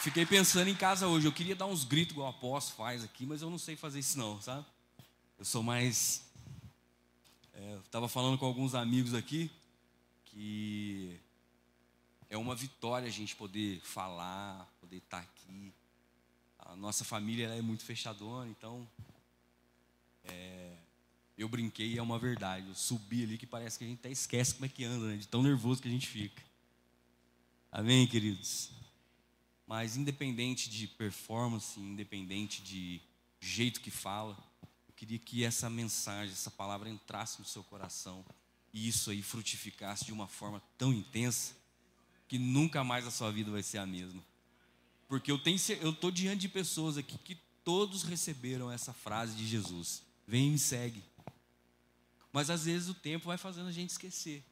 Fiquei 0.00 0.24
pensando 0.24 0.68
em 0.68 0.74
casa 0.74 1.06
hoje, 1.06 1.26
eu 1.26 1.32
queria 1.32 1.54
dar 1.54 1.66
uns 1.66 1.84
gritos 1.84 2.12
igual 2.12 2.28
o 2.28 2.30
apóstolo 2.30 2.74
faz 2.78 3.04
aqui, 3.04 3.26
mas 3.26 3.42
eu 3.42 3.50
não 3.50 3.58
sei 3.58 3.76
fazer 3.76 3.98
isso 3.98 4.16
não, 4.16 4.40
sabe? 4.40 4.64
Eu 5.38 5.44
sou 5.44 5.62
mais. 5.62 6.24
É, 7.52 7.78
Estava 7.84 8.08
falando 8.08 8.38
com 8.38 8.46
alguns 8.46 8.74
amigos 8.74 9.12
aqui 9.12 9.50
que 10.24 11.20
é 12.30 12.38
uma 12.38 12.54
vitória 12.54 13.06
a 13.06 13.10
gente 13.10 13.36
poder 13.36 13.78
falar, 13.80 14.66
poder 14.80 14.96
estar 14.96 15.18
aqui. 15.18 15.70
A 16.60 16.74
nossa 16.74 17.04
família 17.04 17.48
é 17.48 17.60
muito 17.60 17.84
fechadona, 17.84 18.48
então 18.48 18.88
é, 20.24 20.76
eu 21.36 21.46
brinquei 21.46 21.92
e 21.92 21.98
é 21.98 22.02
uma 22.02 22.18
verdade. 22.18 22.66
Eu 22.68 22.74
subi 22.74 23.24
ali 23.24 23.36
que 23.36 23.46
parece 23.46 23.76
que 23.76 23.84
a 23.84 23.86
gente 23.86 23.98
até 23.98 24.10
esquece 24.10 24.54
como 24.54 24.64
é 24.64 24.68
que 24.70 24.82
anda, 24.82 25.08
né? 25.08 25.18
de 25.18 25.28
tão 25.28 25.42
nervoso 25.42 25.82
que 25.82 25.88
a 25.88 25.90
gente 25.92 26.06
fica. 26.06 26.42
Amém, 27.70 28.06
queridos? 28.06 28.79
Mas 29.70 29.96
independente 29.96 30.68
de 30.68 30.88
performance, 30.88 31.78
independente 31.78 32.60
de 32.60 33.00
jeito 33.38 33.80
que 33.80 33.88
fala, 33.88 34.36
eu 34.88 34.92
queria 34.96 35.16
que 35.16 35.44
essa 35.44 35.70
mensagem, 35.70 36.32
essa 36.32 36.50
palavra 36.50 36.90
entrasse 36.90 37.38
no 37.38 37.44
seu 37.44 37.62
coração 37.62 38.26
e 38.74 38.88
isso 38.88 39.12
aí 39.12 39.22
frutificasse 39.22 40.04
de 40.04 40.12
uma 40.12 40.26
forma 40.26 40.60
tão 40.76 40.92
intensa 40.92 41.54
que 42.26 42.36
nunca 42.36 42.82
mais 42.82 43.06
a 43.06 43.12
sua 43.12 43.30
vida 43.30 43.52
vai 43.52 43.62
ser 43.62 43.78
a 43.78 43.86
mesma. 43.86 44.20
Porque 45.06 45.30
eu 45.30 45.38
tenho 45.38 45.56
eu 45.80 45.92
tô 45.92 46.10
diante 46.10 46.40
de 46.40 46.48
pessoas 46.48 46.98
aqui 46.98 47.16
que 47.18 47.36
todos 47.62 48.02
receberam 48.02 48.72
essa 48.72 48.92
frase 48.92 49.36
de 49.36 49.46
Jesus: 49.46 50.02
"Vem 50.26 50.48
e 50.48 50.50
me 50.50 50.58
segue". 50.58 51.00
Mas 52.32 52.50
às 52.50 52.64
vezes 52.64 52.88
o 52.88 52.94
tempo 52.94 53.26
vai 53.26 53.38
fazendo 53.38 53.68
a 53.68 53.72
gente 53.72 53.90
esquecer. 53.90 54.44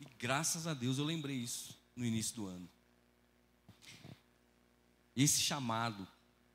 E 0.00 0.06
graças 0.18 0.66
a 0.66 0.72
Deus 0.72 0.96
eu 0.96 1.04
lembrei 1.04 1.36
isso 1.36 1.78
no 1.94 2.02
início 2.02 2.34
do 2.34 2.46
ano. 2.46 2.66
Esse 5.16 5.40
chamado, 5.40 6.06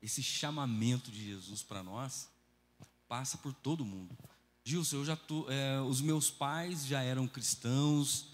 esse 0.02 0.22
chamamento 0.22 1.10
de 1.10 1.24
Jesus 1.24 1.62
para 1.62 1.82
nós, 1.82 2.28
passa 3.08 3.38
por 3.38 3.52
todo 3.52 3.84
mundo. 3.84 4.16
Gilson, 4.64 4.96
eu 4.96 5.04
já 5.04 5.16
tô, 5.16 5.50
é, 5.50 5.80
os 5.80 6.00
meus 6.00 6.30
pais 6.30 6.86
já 6.86 7.02
eram 7.02 7.26
cristãos 7.26 8.26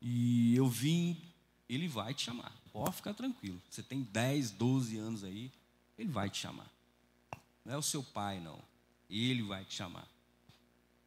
e 0.00 0.54
eu 0.54 0.68
vim, 0.68 1.20
ele 1.68 1.88
vai 1.88 2.14
te 2.14 2.24
chamar. 2.24 2.52
Pode 2.72 2.96
ficar 2.96 3.14
tranquilo. 3.14 3.60
Você 3.68 3.82
tem 3.82 4.02
10, 4.02 4.52
12 4.52 4.96
anos 4.98 5.24
aí, 5.24 5.50
ele 5.98 6.10
vai 6.10 6.30
te 6.30 6.38
chamar. 6.38 6.70
Não 7.64 7.74
é 7.74 7.76
o 7.76 7.82
seu 7.82 8.02
pai, 8.02 8.40
não. 8.40 8.60
Ele 9.08 9.42
vai 9.42 9.64
te 9.64 9.74
chamar. 9.74 10.06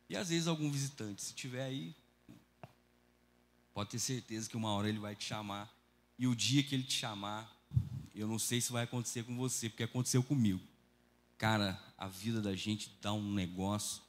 E 0.09 0.17
às 0.17 0.29
vezes 0.29 0.47
algum 0.47 0.69
visitante, 0.69 1.23
se 1.23 1.33
tiver 1.33 1.63
aí, 1.63 1.95
pode 3.73 3.91
ter 3.91 3.99
certeza 3.99 4.49
que 4.49 4.57
uma 4.57 4.71
hora 4.71 4.89
ele 4.89 4.99
vai 4.99 5.15
te 5.15 5.23
chamar. 5.23 5.71
E 6.19 6.27
o 6.27 6.35
dia 6.35 6.61
que 6.61 6.75
ele 6.75 6.83
te 6.83 6.93
chamar, 6.93 7.49
eu 8.19 8.27
não 8.27 8.37
sei 8.37 8.61
se 8.61 8.71
vai 8.71 8.83
acontecer 8.83 9.23
com 9.23 9.35
você, 9.35 9.69
porque 9.69 9.83
aconteceu 9.83 10.21
comigo. 10.23 10.61
Cara, 11.37 11.81
a 11.97 12.07
vida 12.07 12.41
da 12.41 12.55
gente 12.55 12.91
dá 13.01 13.11
um 13.11 13.33
negócio, 13.33 14.01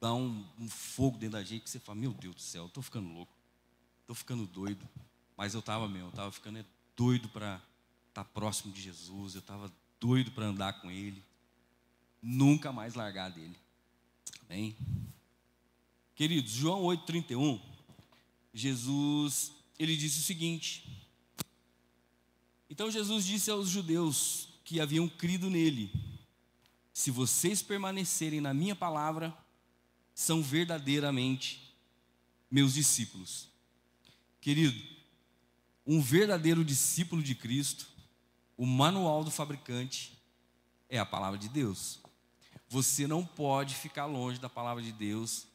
dá 0.00 0.14
um, 0.14 0.46
um 0.58 0.68
fogo 0.68 1.18
dentro 1.18 1.38
da 1.38 1.42
gente 1.42 1.62
que 1.62 1.70
você 1.70 1.80
fala: 1.80 1.98
Meu 1.98 2.12
Deus 2.12 2.34
do 2.34 2.40
céu, 2.40 2.64
eu 2.64 2.68
estou 2.68 2.82
ficando 2.82 3.08
louco, 3.08 3.32
estou 4.02 4.14
ficando 4.14 4.46
doido. 4.46 4.86
Mas 5.36 5.54
eu 5.54 5.60
estava 5.60 5.88
mesmo, 5.88 6.08
eu 6.08 6.10
estava 6.10 6.30
ficando 6.30 6.58
é, 6.58 6.64
doido 6.94 7.28
para 7.30 7.56
estar 8.08 8.24
tá 8.24 8.24
próximo 8.24 8.72
de 8.72 8.82
Jesus, 8.82 9.34
eu 9.34 9.40
estava 9.40 9.72
doido 9.98 10.30
para 10.32 10.46
andar 10.46 10.80
com 10.80 10.90
Ele, 10.90 11.24
nunca 12.22 12.72
mais 12.72 12.94
largar 12.94 13.30
dele. 13.30 13.56
Amém? 14.48 14.76
Queridos, 16.14 16.52
João 16.52 16.82
8,31, 16.82 17.58
Jesus, 18.52 19.52
ele 19.78 19.96
disse 19.96 20.18
o 20.18 20.22
seguinte: 20.22 20.84
então 22.70 22.88
Jesus 22.88 23.26
disse 23.26 23.50
aos 23.50 23.68
judeus 23.68 24.48
que 24.64 24.80
haviam 24.80 25.08
crido 25.08 25.50
nele: 25.50 25.92
Se 26.94 27.10
vocês 27.10 27.60
permanecerem 27.60 28.40
na 28.40 28.54
minha 28.54 28.76
palavra, 28.76 29.36
são 30.14 30.40
verdadeiramente 30.40 31.74
meus 32.48 32.74
discípulos. 32.74 33.48
Querido, 34.40 34.80
um 35.84 36.00
verdadeiro 36.00 36.64
discípulo 36.64 37.20
de 37.20 37.34
Cristo, 37.34 37.88
o 38.56 38.64
manual 38.64 39.24
do 39.24 39.30
fabricante 39.30 40.16
é 40.88 40.98
a 40.98 41.04
palavra 41.04 41.38
de 41.38 41.48
Deus. 41.48 41.98
Você 42.68 43.08
não 43.08 43.26
pode 43.26 43.74
ficar 43.74 44.06
longe 44.06 44.38
da 44.38 44.48
palavra 44.48 44.80
de 44.80 44.92
Deus 44.92 45.48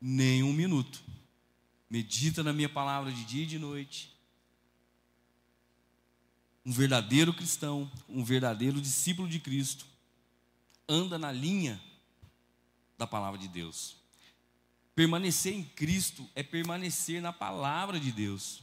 nem 0.00 0.42
um 0.42 0.52
minuto. 0.54 1.02
Medita 1.90 2.42
na 2.42 2.54
minha 2.54 2.70
palavra 2.70 3.12
de 3.12 3.24
dia 3.24 3.42
e 3.42 3.46
de 3.46 3.58
noite 3.58 4.11
um 6.64 6.72
verdadeiro 6.72 7.32
cristão, 7.34 7.90
um 8.08 8.22
verdadeiro 8.22 8.80
discípulo 8.80 9.28
de 9.28 9.40
Cristo, 9.40 9.84
anda 10.88 11.18
na 11.18 11.32
linha 11.32 11.80
da 12.96 13.06
palavra 13.06 13.38
de 13.38 13.48
Deus. 13.48 13.96
Permanecer 14.94 15.54
em 15.54 15.64
Cristo 15.64 16.28
é 16.34 16.42
permanecer 16.42 17.20
na 17.20 17.32
palavra 17.32 17.98
de 17.98 18.12
Deus. 18.12 18.62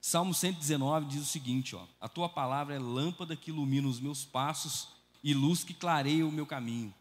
Salmo 0.00 0.32
119 0.32 1.06
diz 1.06 1.22
o 1.22 1.26
seguinte: 1.26 1.74
ó, 1.74 1.84
A 2.00 2.08
tua 2.08 2.28
palavra 2.28 2.74
é 2.74 2.78
lâmpada 2.78 3.36
que 3.36 3.50
ilumina 3.50 3.88
os 3.88 4.00
meus 4.00 4.24
passos 4.24 4.88
e 5.22 5.34
luz 5.34 5.64
que 5.64 5.74
clareia 5.74 6.26
o 6.26 6.32
meu 6.32 6.46
caminho. 6.46 6.94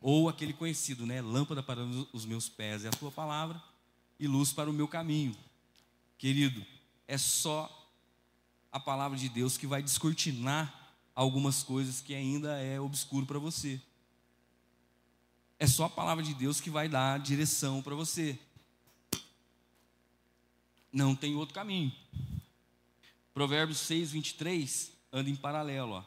Ou 0.00 0.28
aquele 0.28 0.52
conhecido, 0.52 1.04
né? 1.04 1.20
Lâmpada 1.20 1.62
para 1.62 1.84
os 2.12 2.24
meus 2.24 2.48
pés 2.48 2.84
é 2.84 2.88
a 2.88 2.92
tua 2.92 3.10
palavra 3.10 3.62
e 4.18 4.26
luz 4.26 4.52
para 4.52 4.70
o 4.70 4.72
meu 4.72 4.88
caminho. 4.88 5.36
Querido, 6.16 6.64
é 7.06 7.18
só 7.18 7.77
a 8.70 8.78
palavra 8.78 9.16
de 9.16 9.28
Deus 9.28 9.56
que 9.56 9.66
vai 9.66 9.82
descortinar 9.82 10.92
algumas 11.14 11.62
coisas 11.62 12.00
que 12.00 12.14
ainda 12.14 12.60
é 12.60 12.80
obscuro 12.80 13.26
para 13.26 13.38
você. 13.38 13.80
É 15.58 15.66
só 15.66 15.86
a 15.86 15.90
palavra 15.90 16.22
de 16.22 16.32
Deus 16.34 16.60
que 16.60 16.70
vai 16.70 16.88
dar 16.88 17.18
direção 17.18 17.82
para 17.82 17.94
você. 17.94 18.38
Não 20.92 21.16
tem 21.16 21.34
outro 21.34 21.54
caminho. 21.54 21.92
Provérbios 23.34 23.78
6, 23.80 24.12
23 24.12 24.92
anda 25.12 25.28
em 25.28 25.36
paralelo. 25.36 25.92
Ó. 25.92 26.04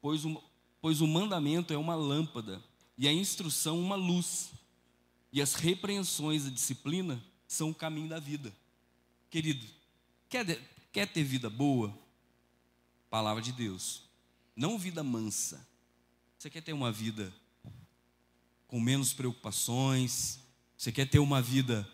Pois, 0.00 0.24
o, 0.24 0.42
pois 0.80 1.00
o 1.00 1.06
mandamento 1.06 1.72
é 1.72 1.76
uma 1.76 1.94
lâmpada 1.94 2.62
e 2.96 3.06
a 3.06 3.12
instrução 3.12 3.78
uma 3.78 3.96
luz. 3.96 4.52
E 5.32 5.42
as 5.42 5.54
repreensões, 5.54 6.46
a 6.46 6.50
disciplina, 6.50 7.22
são 7.46 7.70
o 7.70 7.74
caminho 7.74 8.08
da 8.08 8.20
vida. 8.20 8.54
Querido, 9.30 9.66
quer, 10.28 10.60
quer 10.92 11.06
ter 11.08 11.24
vida 11.24 11.50
boa? 11.50 11.92
Palavra 13.14 13.40
de 13.40 13.52
Deus. 13.52 14.02
Não 14.56 14.76
vida 14.76 15.04
mansa. 15.04 15.64
Você 16.36 16.50
quer 16.50 16.60
ter 16.62 16.72
uma 16.72 16.90
vida 16.90 17.32
com 18.66 18.80
menos 18.80 19.12
preocupações? 19.12 20.40
Você 20.76 20.90
quer 20.90 21.08
ter 21.08 21.20
uma 21.20 21.40
vida 21.40 21.88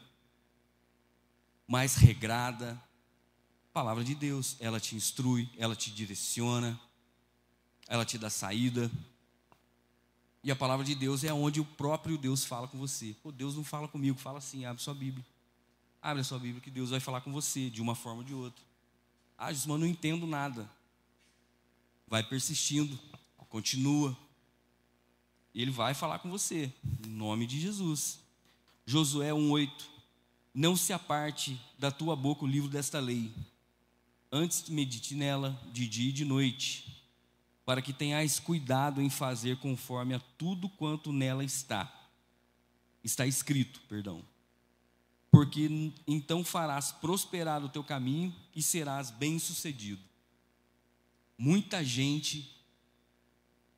mais 1.69 1.95
regrada? 1.97 2.83
Palavra 3.71 4.03
de 4.03 4.15
Deus, 4.15 4.57
ela 4.61 4.81
te 4.81 4.97
instrui, 4.97 5.47
ela 5.59 5.77
te 5.77 5.91
direciona, 5.91 6.81
ela 7.87 8.07
te 8.07 8.17
dá 8.17 8.31
saída. 8.31 8.91
E 10.43 10.51
a 10.51 10.57
palavra 10.57 10.87
de 10.87 10.95
Deus 10.95 11.23
é 11.23 11.35
onde 11.35 11.61
o 11.61 11.67
próprio 11.67 12.17
Deus 12.17 12.47
fala 12.47 12.67
com 12.67 12.79
você. 12.79 13.15
Pô, 13.23 13.31
Deus 13.31 13.55
não 13.55 13.63
fala 13.63 13.87
comigo, 13.87 14.19
fala 14.19 14.39
assim, 14.39 14.65
abre 14.65 14.83
sua 14.83 14.95
Bíblia. 14.95 15.27
Abre 16.01 16.23
a 16.23 16.25
sua 16.25 16.39
Bíblia 16.39 16.63
que 16.63 16.71
Deus 16.71 16.89
vai 16.89 16.99
falar 16.99 17.21
com 17.21 17.31
você 17.31 17.69
de 17.69 17.83
uma 17.83 17.95
forma 17.95 18.21
ou 18.21 18.25
de 18.25 18.33
outra. 18.33 18.65
Ah, 19.37 19.53
Jesus, 19.53 19.67
mas 19.67 19.79
não 19.79 19.87
entendo 19.87 20.27
nada 20.27 20.80
vai 22.11 22.25
persistindo, 22.25 22.99
continua. 23.49 24.17
E 25.55 25.63
ele 25.63 25.71
vai 25.71 25.95
falar 25.95 26.19
com 26.19 26.31
você, 26.31 26.73
em 27.07 27.11
nome 27.11 27.47
de 27.47 27.61
Jesus. 27.61 28.19
Josué 28.85 29.31
1,8: 29.31 29.71
Não 30.53 30.77
se 30.77 30.93
aparte 30.93 31.59
da 31.79 31.91
tua 31.91 32.17
boca 32.17 32.45
o 32.45 32.49
livro 32.49 32.69
desta 32.69 32.99
lei, 32.99 33.33
antes 34.31 34.69
medite 34.69 35.15
nela 35.15 35.61
de 35.73 35.87
dia 35.87 36.11
e 36.11 36.13
de 36.13 36.25
noite, 36.25 37.05
para 37.65 37.81
que 37.81 37.93
tenhais 37.93 38.41
cuidado 38.41 39.01
em 39.01 39.09
fazer 39.09 39.59
conforme 39.59 40.15
a 40.15 40.21
tudo 40.37 40.69
quanto 40.69 41.13
nela 41.13 41.45
está. 41.45 41.93
Está 43.03 43.27
escrito, 43.27 43.81
perdão. 43.89 44.23
Porque 45.31 45.93
então 46.07 46.45
farás 46.45 46.91
prosperar 46.91 47.65
o 47.65 47.69
teu 47.69 47.85
caminho 47.85 48.35
e 48.55 48.61
serás 48.63 49.11
bem-sucedido. 49.11 50.10
Muita 51.43 51.83
gente 51.83 52.55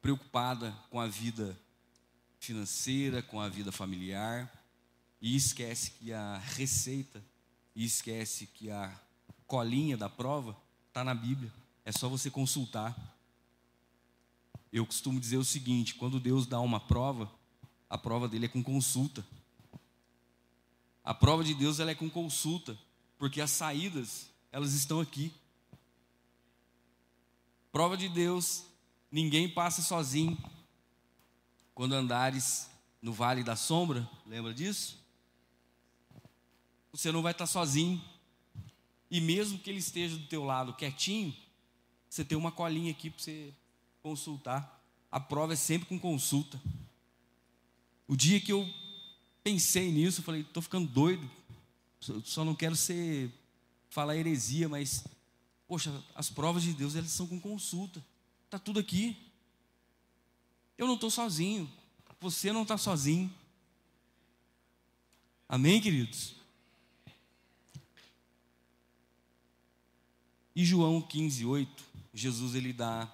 preocupada 0.01 0.73
com 0.91 0.99
a 0.99 1.07
vida 1.07 1.57
financeira, 2.41 3.23
com 3.23 3.41
a 3.41 3.49
vida 3.49 3.71
familiar, 3.71 4.53
e 5.21 5.37
esquece 5.37 5.93
que 5.93 6.13
a 6.13 6.39
receita, 6.39 7.25
e 7.73 7.85
esquece 7.85 8.49
que 8.49 8.69
a 8.69 8.93
colinha 9.47 9.97
da 9.97 10.09
prova 10.09 10.61
está 10.89 11.05
na 11.05 11.15
Bíblia. 11.15 11.53
É 11.85 11.93
só 11.93 12.09
você 12.09 12.29
consultar. 12.33 12.97
Eu 14.73 14.85
costumo 14.85 15.21
dizer 15.21 15.37
o 15.37 15.45
seguinte: 15.45 15.95
quando 15.95 16.19
Deus 16.19 16.49
dá 16.49 16.59
uma 16.59 16.81
prova, 16.81 17.33
a 17.89 17.97
prova 17.97 18.29
dele 18.29 18.47
é 18.47 18.49
com 18.49 18.61
consulta. 18.61 19.25
A 21.05 21.15
prova 21.15 21.45
de 21.45 21.55
Deus 21.55 21.79
ela 21.79 21.93
é 21.93 21.95
com 21.95 22.11
consulta, 22.11 22.77
porque 23.17 23.41
as 23.41 23.53
saídas, 23.53 24.29
elas 24.51 24.73
estão 24.73 24.99
aqui. 24.99 25.33
Prova 27.73 27.97
de 27.97 28.07
Deus, 28.07 28.67
ninguém 29.11 29.49
passa 29.49 29.81
sozinho. 29.81 30.39
Quando 31.75 31.95
andares 31.95 32.71
no 33.01 33.15
vale 33.15 33.43
da 33.43 33.57
sombra, 33.57 34.07
lembra 34.27 34.53
disso? 34.53 35.03
Você 36.93 37.11
não 37.11 37.23
vai 37.23 37.33
estar 37.33 37.47
sozinho. 37.47 38.01
E 39.11 39.21
mesmo 39.23 39.59
que 39.59 39.71
ele 39.71 39.79
esteja 39.79 40.17
do 40.17 40.27
teu 40.27 40.45
lado 40.45 40.75
quietinho, 40.75 41.35
você 42.09 42.23
tem 42.23 42.37
uma 42.37 42.53
colinha 42.53 42.93
aqui 42.93 43.09
para 43.09 43.23
você 43.23 43.55
consultar. 44.03 44.85
A 45.11 45.19
prova 45.19 45.55
é 45.55 45.57
sempre 45.57 45.89
com 45.89 45.99
consulta. 45.99 46.61
O 48.07 48.15
dia 48.15 48.39
que 48.39 48.53
eu 48.53 48.69
pensei 49.43 49.91
nisso, 49.91 50.21
eu 50.21 50.25
falei, 50.25 50.43
estou 50.43 50.63
ficando 50.63 50.87
doido. 50.87 51.29
Só 52.23 52.45
não 52.45 52.55
quero 52.55 52.77
ser 52.77 53.33
falar 53.89 54.17
heresia, 54.17 54.69
mas 54.69 55.05
poxa, 55.73 56.05
as 56.15 56.29
provas 56.29 56.63
de 56.63 56.75
Deus 56.75 56.95
elas 56.95 57.13
são 57.13 57.27
com 57.27 57.41
consulta. 57.41 58.05
Tá 58.51 58.59
tudo 58.59 58.79
aqui. 58.79 59.17
Eu 60.77 60.87
não 60.87 60.97
estou 60.97 61.11
sozinho. 61.11 61.67
Você 62.21 62.53
não 62.53 62.61
está 62.61 62.77
sozinho. 62.77 63.35
Amém, 65.49 65.81
queridos? 65.81 66.35
E 70.55 70.63
João 70.63 71.01
15, 71.01 71.47
8, 71.47 71.85
Jesus 72.13 72.55
ele 72.55 72.75
dá 72.75 73.11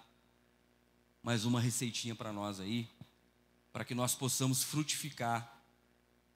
mais 1.23 1.45
uma 1.45 1.61
receitinha 1.61 2.17
para 2.17 2.33
nós 2.33 2.59
aí, 2.59 2.91
para 3.73 3.85
que 3.85 3.95
nós 3.95 4.17
possamos 4.17 4.65
frutificar 4.65 5.63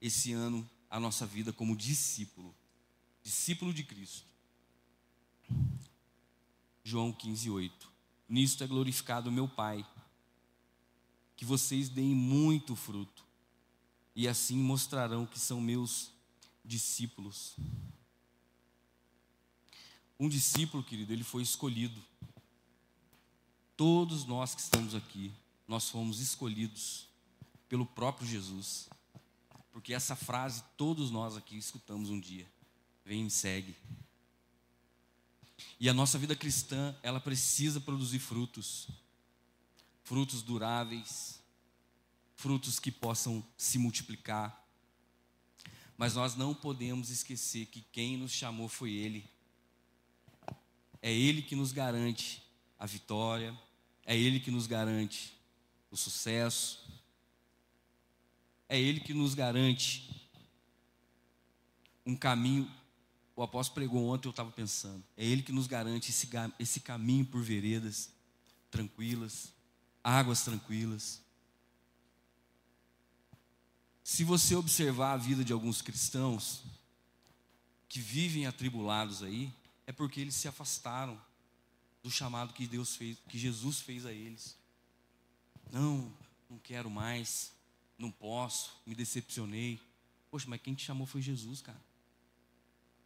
esse 0.00 0.32
ano 0.32 0.70
a 0.88 1.00
nossa 1.00 1.26
vida 1.26 1.52
como 1.52 1.76
discípulo, 1.76 2.54
discípulo 3.24 3.74
de 3.74 3.82
Cristo. 3.82 4.30
João 6.84 7.12
15, 7.12 7.50
8. 7.50 7.92
Nisto 8.28 8.64
é 8.64 8.66
glorificado 8.66 9.30
meu 9.30 9.48
Pai, 9.48 9.86
que 11.36 11.44
vocês 11.44 11.88
deem 11.88 12.14
muito 12.14 12.74
fruto, 12.74 13.24
e 14.14 14.26
assim 14.28 14.56
mostrarão 14.56 15.26
que 15.26 15.38
são 15.38 15.60
meus 15.60 16.10
discípulos. 16.64 17.56
Um 20.18 20.28
discípulo, 20.28 20.84
querido, 20.84 21.12
ele 21.12 21.24
foi 21.24 21.42
escolhido. 21.42 22.00
Todos 23.76 24.24
nós 24.24 24.54
que 24.54 24.60
estamos 24.60 24.94
aqui, 24.94 25.32
nós 25.66 25.88
fomos 25.88 26.20
escolhidos 26.20 27.08
pelo 27.68 27.84
próprio 27.84 28.28
Jesus. 28.28 28.88
Porque 29.72 29.94
essa 29.94 30.14
frase 30.14 30.62
todos 30.76 31.10
nós 31.10 31.36
aqui 31.36 31.56
escutamos 31.56 32.10
um 32.10 32.20
dia. 32.20 32.46
Vem 33.04 33.20
e 33.20 33.24
me 33.24 33.30
segue. 33.30 33.74
E 35.82 35.88
a 35.88 35.92
nossa 35.92 36.16
vida 36.16 36.36
cristã, 36.36 36.94
ela 37.02 37.18
precisa 37.18 37.80
produzir 37.80 38.20
frutos. 38.20 38.86
Frutos 40.04 40.40
duráveis, 40.40 41.42
frutos 42.36 42.78
que 42.78 42.92
possam 42.92 43.44
se 43.56 43.80
multiplicar. 43.80 44.64
Mas 45.98 46.14
nós 46.14 46.36
não 46.36 46.54
podemos 46.54 47.10
esquecer 47.10 47.66
que 47.66 47.80
quem 47.80 48.16
nos 48.16 48.30
chamou 48.30 48.68
foi 48.68 48.92
Ele. 48.92 49.28
É 51.02 51.12
Ele 51.12 51.42
que 51.42 51.56
nos 51.56 51.72
garante 51.72 52.40
a 52.78 52.86
vitória, 52.86 53.52
é 54.06 54.16
Ele 54.16 54.38
que 54.38 54.52
nos 54.52 54.68
garante 54.68 55.36
o 55.90 55.96
sucesso, 55.96 56.78
é 58.68 58.80
Ele 58.80 59.00
que 59.00 59.12
nos 59.12 59.34
garante 59.34 60.30
um 62.06 62.14
caminho. 62.14 62.70
O 63.34 63.42
apóstolo 63.42 63.74
pregou 63.74 64.06
ontem, 64.08 64.28
eu 64.28 64.30
estava 64.30 64.50
pensando. 64.50 65.02
É 65.16 65.24
Ele 65.24 65.42
que 65.42 65.52
nos 65.52 65.66
garante 65.66 66.10
esse, 66.10 66.28
esse 66.58 66.80
caminho 66.80 67.24
por 67.24 67.42
veredas 67.42 68.10
tranquilas, 68.70 69.52
águas 70.02 70.42
tranquilas. 70.42 71.20
Se 74.02 74.24
você 74.24 74.54
observar 74.54 75.12
a 75.12 75.16
vida 75.16 75.44
de 75.44 75.52
alguns 75.52 75.80
cristãos 75.80 76.62
que 77.88 78.00
vivem 78.00 78.46
atribulados 78.46 79.22
aí, 79.22 79.52
é 79.86 79.92
porque 79.92 80.20
eles 80.20 80.34
se 80.34 80.48
afastaram 80.48 81.20
do 82.02 82.10
chamado 82.10 82.52
que 82.52 82.66
Deus 82.66 82.96
fez, 82.96 83.18
que 83.28 83.38
Jesus 83.38 83.80
fez 83.80 84.04
a 84.04 84.12
eles. 84.12 84.56
Não, 85.70 86.12
não 86.50 86.58
quero 86.58 86.90
mais 86.90 87.52
não 88.02 88.10
posso, 88.10 88.72
me 88.84 88.94
decepcionei. 88.94 89.80
Poxa, 90.30 90.46
mas 90.48 90.60
quem 90.60 90.74
te 90.74 90.84
chamou 90.84 91.06
foi 91.06 91.22
Jesus, 91.22 91.60
cara. 91.60 91.80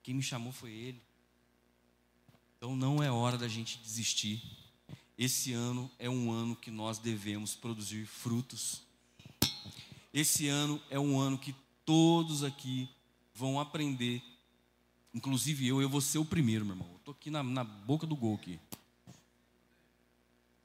Quem 0.06 0.14
me 0.14 0.22
chamou 0.22 0.52
foi 0.52 0.70
Ele. 0.70 1.02
Então 2.56 2.76
não 2.76 3.02
é 3.02 3.10
hora 3.10 3.36
da 3.36 3.48
gente 3.48 3.76
desistir. 3.78 4.40
Esse 5.18 5.52
ano 5.52 5.90
é 5.98 6.08
um 6.08 6.30
ano 6.30 6.54
que 6.54 6.70
nós 6.70 7.00
devemos 7.00 7.56
produzir 7.56 8.06
frutos. 8.06 8.82
Esse 10.14 10.46
ano 10.46 10.80
é 10.90 11.00
um 11.00 11.18
ano 11.18 11.36
que 11.36 11.52
todos 11.84 12.44
aqui 12.44 12.88
vão 13.34 13.58
aprender. 13.58 14.22
Inclusive 15.12 15.66
eu, 15.66 15.82
eu 15.82 15.88
vou 15.88 16.00
ser 16.00 16.18
o 16.18 16.24
primeiro, 16.24 16.64
meu 16.64 16.76
irmão. 16.76 16.94
Estou 16.98 17.10
aqui 17.10 17.28
na, 17.28 17.42
na 17.42 17.64
boca 17.64 18.06
do 18.06 18.14
gol 18.14 18.36
aqui. 18.36 18.60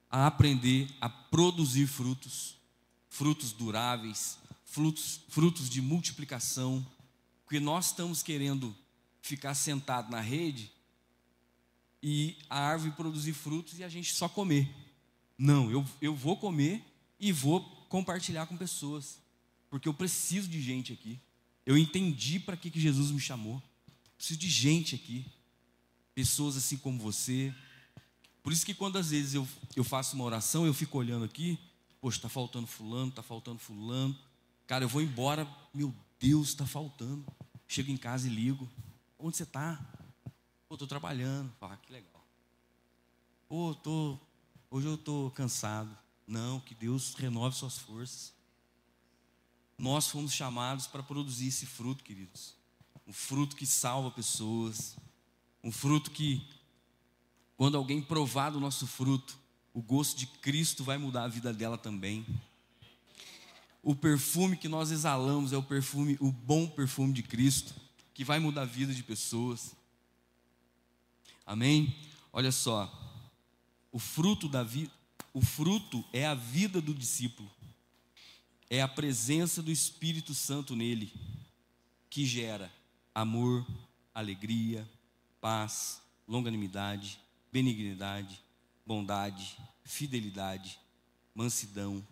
A 0.08 0.28
aprender 0.28 0.88
a 1.00 1.08
produzir 1.08 1.88
frutos 1.88 2.54
frutos 3.08 3.50
duráveis, 3.50 4.38
frutos, 4.64 5.20
frutos 5.28 5.68
de 5.68 5.82
multiplicação, 5.82 6.86
porque 7.44 7.58
nós 7.58 7.86
estamos 7.86 8.22
querendo 8.22 8.72
ficar 9.22 9.54
sentado 9.54 10.10
na 10.10 10.20
rede 10.20 10.70
e 12.02 12.36
a 12.50 12.58
árvore 12.58 12.90
produzir 12.92 13.32
frutos 13.32 13.78
e 13.78 13.84
a 13.84 13.88
gente 13.88 14.12
só 14.12 14.28
comer. 14.28 14.68
Não, 15.38 15.70
eu, 15.70 15.86
eu 16.02 16.14
vou 16.14 16.36
comer 16.36 16.84
e 17.18 17.32
vou 17.32 17.62
compartilhar 17.88 18.44
com 18.44 18.56
pessoas, 18.56 19.18
porque 19.70 19.88
eu 19.88 19.94
preciso 19.94 20.46
de 20.48 20.60
gente 20.60 20.92
aqui. 20.92 21.18
Eu 21.64 21.78
entendi 21.78 22.38
para 22.38 22.56
que, 22.56 22.70
que 22.70 22.80
Jesus 22.80 23.10
me 23.10 23.20
chamou. 23.20 23.62
Preciso 24.18 24.38
de 24.38 24.50
gente 24.50 24.94
aqui, 24.94 25.24
pessoas 26.14 26.56
assim 26.56 26.76
como 26.76 26.98
você. 26.98 27.54
Por 28.42 28.52
isso 28.52 28.66
que 28.66 28.74
quando 28.74 28.98
às 28.98 29.10
vezes 29.10 29.32
eu, 29.32 29.48
eu 29.74 29.84
faço 29.84 30.16
uma 30.16 30.24
oração, 30.24 30.66
eu 30.66 30.74
fico 30.74 30.98
olhando 30.98 31.24
aqui 31.24 31.58
Poxa, 32.02 32.18
está 32.18 32.28
faltando 32.28 32.66
fulano, 32.66 33.10
está 33.10 33.22
faltando 33.22 33.60
fulano. 33.60 34.18
Cara, 34.66 34.82
eu 34.82 34.88
vou 34.88 35.00
embora, 35.00 35.46
meu 35.72 35.94
Deus, 36.18 36.48
está 36.48 36.66
faltando. 36.66 37.24
Chego 37.68 37.92
em 37.92 37.96
casa 37.96 38.26
e 38.26 38.30
ligo. 38.30 38.68
Onde 39.24 39.36
você 39.36 39.44
está? 39.44 39.80
Pô, 40.68 40.74
estou 40.74 40.88
trabalhando. 40.88 41.52
Ah, 41.60 41.76
que 41.76 41.92
legal. 41.92 42.26
Pô, 43.48 43.72
tô, 43.72 44.18
hoje 44.68 44.88
eu 44.88 44.96
estou 44.96 45.30
cansado. 45.30 45.96
Não, 46.26 46.58
que 46.58 46.74
Deus 46.74 47.14
renove 47.14 47.54
suas 47.54 47.78
forças. 47.78 48.34
Nós 49.78 50.08
fomos 50.08 50.32
chamados 50.32 50.88
para 50.88 51.04
produzir 51.04 51.46
esse 51.46 51.66
fruto, 51.66 52.02
queridos. 52.02 52.56
Um 53.06 53.12
fruto 53.12 53.54
que 53.54 53.64
salva 53.64 54.10
pessoas. 54.10 54.96
Um 55.62 55.70
fruto 55.70 56.10
que, 56.10 56.44
quando 57.56 57.76
alguém 57.76 58.02
provar 58.02 58.50
do 58.50 58.58
nosso 58.58 58.88
fruto, 58.88 59.38
o 59.72 59.80
gosto 59.80 60.18
de 60.18 60.26
Cristo 60.26 60.82
vai 60.82 60.98
mudar 60.98 61.22
a 61.22 61.28
vida 61.28 61.52
dela 61.52 61.78
também. 61.78 62.26
O 63.84 63.94
perfume 63.94 64.56
que 64.56 64.68
nós 64.68 64.90
exalamos 64.90 65.52
é 65.52 65.56
o 65.56 65.62
perfume, 65.62 66.18
o 66.20 66.32
bom 66.32 66.66
perfume 66.66 67.12
de 67.12 67.22
Cristo, 67.22 67.72
que 68.14 68.24
vai 68.24 68.38
mudar 68.38 68.62
a 68.62 68.66
vida 68.66 68.94
de 68.94 69.02
pessoas. 69.02 69.74
Amém? 71.46 71.94
Olha 72.32 72.52
só. 72.52 72.90
O 73.90 73.98
fruto 73.98 74.48
da 74.48 74.62
vida, 74.62 74.92
o 75.34 75.40
fruto 75.40 76.04
é 76.12 76.26
a 76.26 76.34
vida 76.34 76.80
do 76.80 76.94
discípulo. 76.94 77.50
É 78.70 78.80
a 78.80 78.88
presença 78.88 79.62
do 79.62 79.70
Espírito 79.70 80.34
Santo 80.34 80.74
nele 80.74 81.12
que 82.08 82.24
gera 82.24 82.72
amor, 83.14 83.66
alegria, 84.14 84.88
paz, 85.40 86.00
longanimidade, 86.26 87.18
benignidade, 87.50 88.42
bondade, 88.86 89.56
fidelidade, 89.84 90.78
mansidão, 91.34 92.06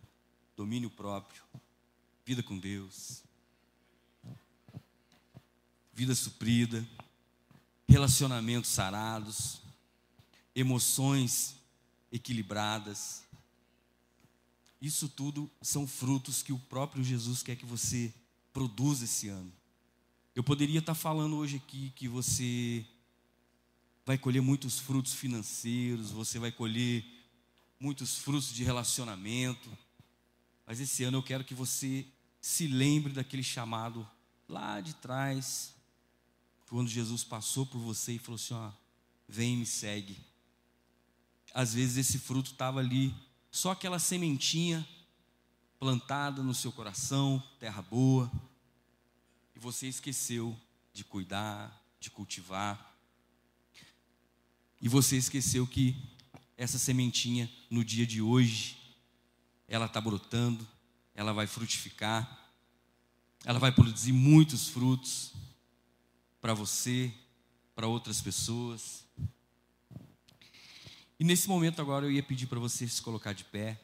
domínio 0.56 0.90
próprio, 0.90 1.42
vida 2.24 2.42
com 2.42 2.58
Deus, 2.58 3.22
vida 6.00 6.14
suprida, 6.14 6.88
relacionamentos 7.86 8.70
sarados, 8.70 9.60
emoções 10.56 11.56
equilibradas. 12.10 13.22
Isso 14.80 15.10
tudo 15.10 15.50
são 15.60 15.86
frutos 15.86 16.42
que 16.42 16.54
o 16.54 16.58
próprio 16.58 17.04
Jesus 17.04 17.42
quer 17.42 17.54
que 17.54 17.66
você 17.66 18.14
produza 18.50 19.04
esse 19.04 19.28
ano. 19.28 19.52
Eu 20.34 20.42
poderia 20.42 20.78
estar 20.78 20.94
falando 20.94 21.36
hoje 21.36 21.56
aqui 21.58 21.92
que 21.94 22.08
você 22.08 22.82
vai 24.06 24.16
colher 24.16 24.40
muitos 24.40 24.78
frutos 24.78 25.12
financeiros, 25.12 26.10
você 26.10 26.38
vai 26.38 26.50
colher 26.50 27.04
muitos 27.78 28.16
frutos 28.16 28.54
de 28.54 28.64
relacionamento. 28.64 29.68
Mas 30.66 30.80
esse 30.80 31.04
ano 31.04 31.18
eu 31.18 31.22
quero 31.22 31.44
que 31.44 31.52
você 31.52 32.06
se 32.40 32.66
lembre 32.66 33.12
daquele 33.12 33.42
chamado 33.42 34.08
lá 34.48 34.80
de 34.80 34.94
trás, 34.94 35.74
quando 36.70 36.88
Jesus 36.88 37.24
passou 37.24 37.66
por 37.66 37.80
você 37.80 38.12
e 38.12 38.18
falou 38.18 38.36
assim: 38.36 38.54
ó, 38.54 38.70
vem 39.28 39.54
e 39.54 39.56
me 39.56 39.66
segue. 39.66 40.16
Às 41.52 41.74
vezes 41.74 41.96
esse 41.96 42.16
fruto 42.16 42.52
estava 42.52 42.78
ali, 42.78 43.12
só 43.50 43.72
aquela 43.72 43.98
sementinha 43.98 44.86
plantada 45.80 46.44
no 46.44 46.54
seu 46.54 46.70
coração, 46.70 47.42
terra 47.58 47.82
boa, 47.82 48.30
e 49.56 49.58
você 49.58 49.88
esqueceu 49.88 50.56
de 50.92 51.02
cuidar, 51.02 51.76
de 51.98 52.08
cultivar. 52.08 52.96
E 54.80 54.88
você 54.88 55.16
esqueceu 55.16 55.66
que 55.66 55.96
essa 56.56 56.78
sementinha, 56.78 57.50
no 57.68 57.84
dia 57.84 58.06
de 58.06 58.22
hoje, 58.22 58.78
ela 59.66 59.86
está 59.86 60.00
brotando, 60.00 60.66
ela 61.16 61.32
vai 61.32 61.48
frutificar, 61.48 62.48
ela 63.44 63.58
vai 63.58 63.72
produzir 63.72 64.12
muitos 64.12 64.68
frutos 64.68 65.32
para 66.40 66.54
você, 66.54 67.12
para 67.74 67.86
outras 67.86 68.20
pessoas. 68.20 69.04
E 71.18 71.24
nesse 71.24 71.48
momento 71.48 71.80
agora 71.80 72.06
eu 72.06 72.10
ia 72.10 72.22
pedir 72.22 72.46
para 72.46 72.58
você 72.58 72.88
se 72.88 73.02
colocar 73.02 73.32
de 73.32 73.44
pé. 73.44 73.80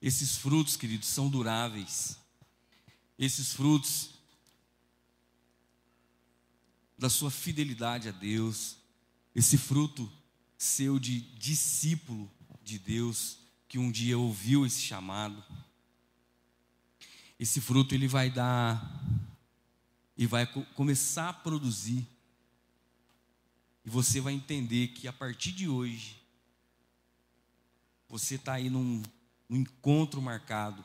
Esses 0.00 0.36
frutos, 0.36 0.76
queridos, 0.76 1.08
são 1.08 1.28
duráveis. 1.28 2.18
Esses 3.18 3.52
frutos 3.52 4.10
da 6.96 7.10
sua 7.10 7.30
fidelidade 7.30 8.08
a 8.08 8.12
Deus, 8.12 8.76
esse 9.34 9.58
fruto 9.58 10.10
seu 10.56 10.98
de 10.98 11.20
discípulo 11.20 12.30
de 12.62 12.78
Deus, 12.78 13.38
que 13.66 13.78
um 13.78 13.90
dia 13.90 14.18
ouviu 14.18 14.66
esse 14.66 14.80
chamado. 14.80 15.42
Esse 17.40 17.58
fruto 17.58 17.94
ele 17.94 18.06
vai 18.06 18.28
dar 18.28 19.02
e 20.14 20.26
vai 20.26 20.46
começar 20.74 21.30
a 21.30 21.32
produzir. 21.32 22.06
E 23.82 23.88
você 23.88 24.20
vai 24.20 24.34
entender 24.34 24.88
que 24.88 25.08
a 25.08 25.12
partir 25.12 25.52
de 25.52 25.66
hoje 25.66 26.20
você 28.06 28.34
está 28.34 28.52
aí 28.52 28.68
num 28.68 29.02
um 29.48 29.56
encontro 29.56 30.20
marcado, 30.20 30.84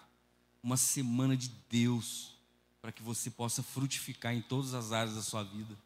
uma 0.64 0.78
semana 0.78 1.36
de 1.36 1.52
Deus, 1.70 2.38
para 2.82 2.90
que 2.90 3.04
você 3.04 3.30
possa 3.30 3.62
frutificar 3.62 4.34
em 4.34 4.42
todas 4.42 4.74
as 4.74 4.94
áreas 4.94 5.16
da 5.16 5.22
sua 5.22 5.44
vida. 5.44 5.78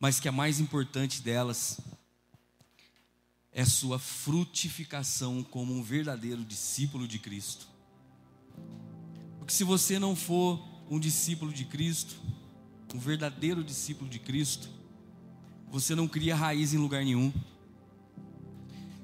Mas 0.00 0.18
que 0.18 0.26
a 0.26 0.32
mais 0.32 0.58
importante 0.58 1.20
delas 1.20 1.78
é 3.52 3.66
sua 3.66 3.98
frutificação 3.98 5.42
como 5.42 5.74
um 5.74 5.82
verdadeiro 5.82 6.42
discípulo 6.46 7.06
de 7.06 7.18
Cristo. 7.18 7.68
Porque 9.50 9.56
se 9.56 9.64
você 9.64 9.98
não 9.98 10.14
for 10.14 10.64
um 10.88 11.00
discípulo 11.00 11.52
de 11.52 11.64
Cristo, 11.64 12.14
um 12.94 13.00
verdadeiro 13.00 13.64
discípulo 13.64 14.08
de 14.08 14.20
Cristo, 14.20 14.68
você 15.68 15.92
não 15.92 16.06
cria 16.06 16.36
raiz 16.36 16.72
em 16.72 16.78
lugar 16.78 17.04
nenhum. 17.04 17.32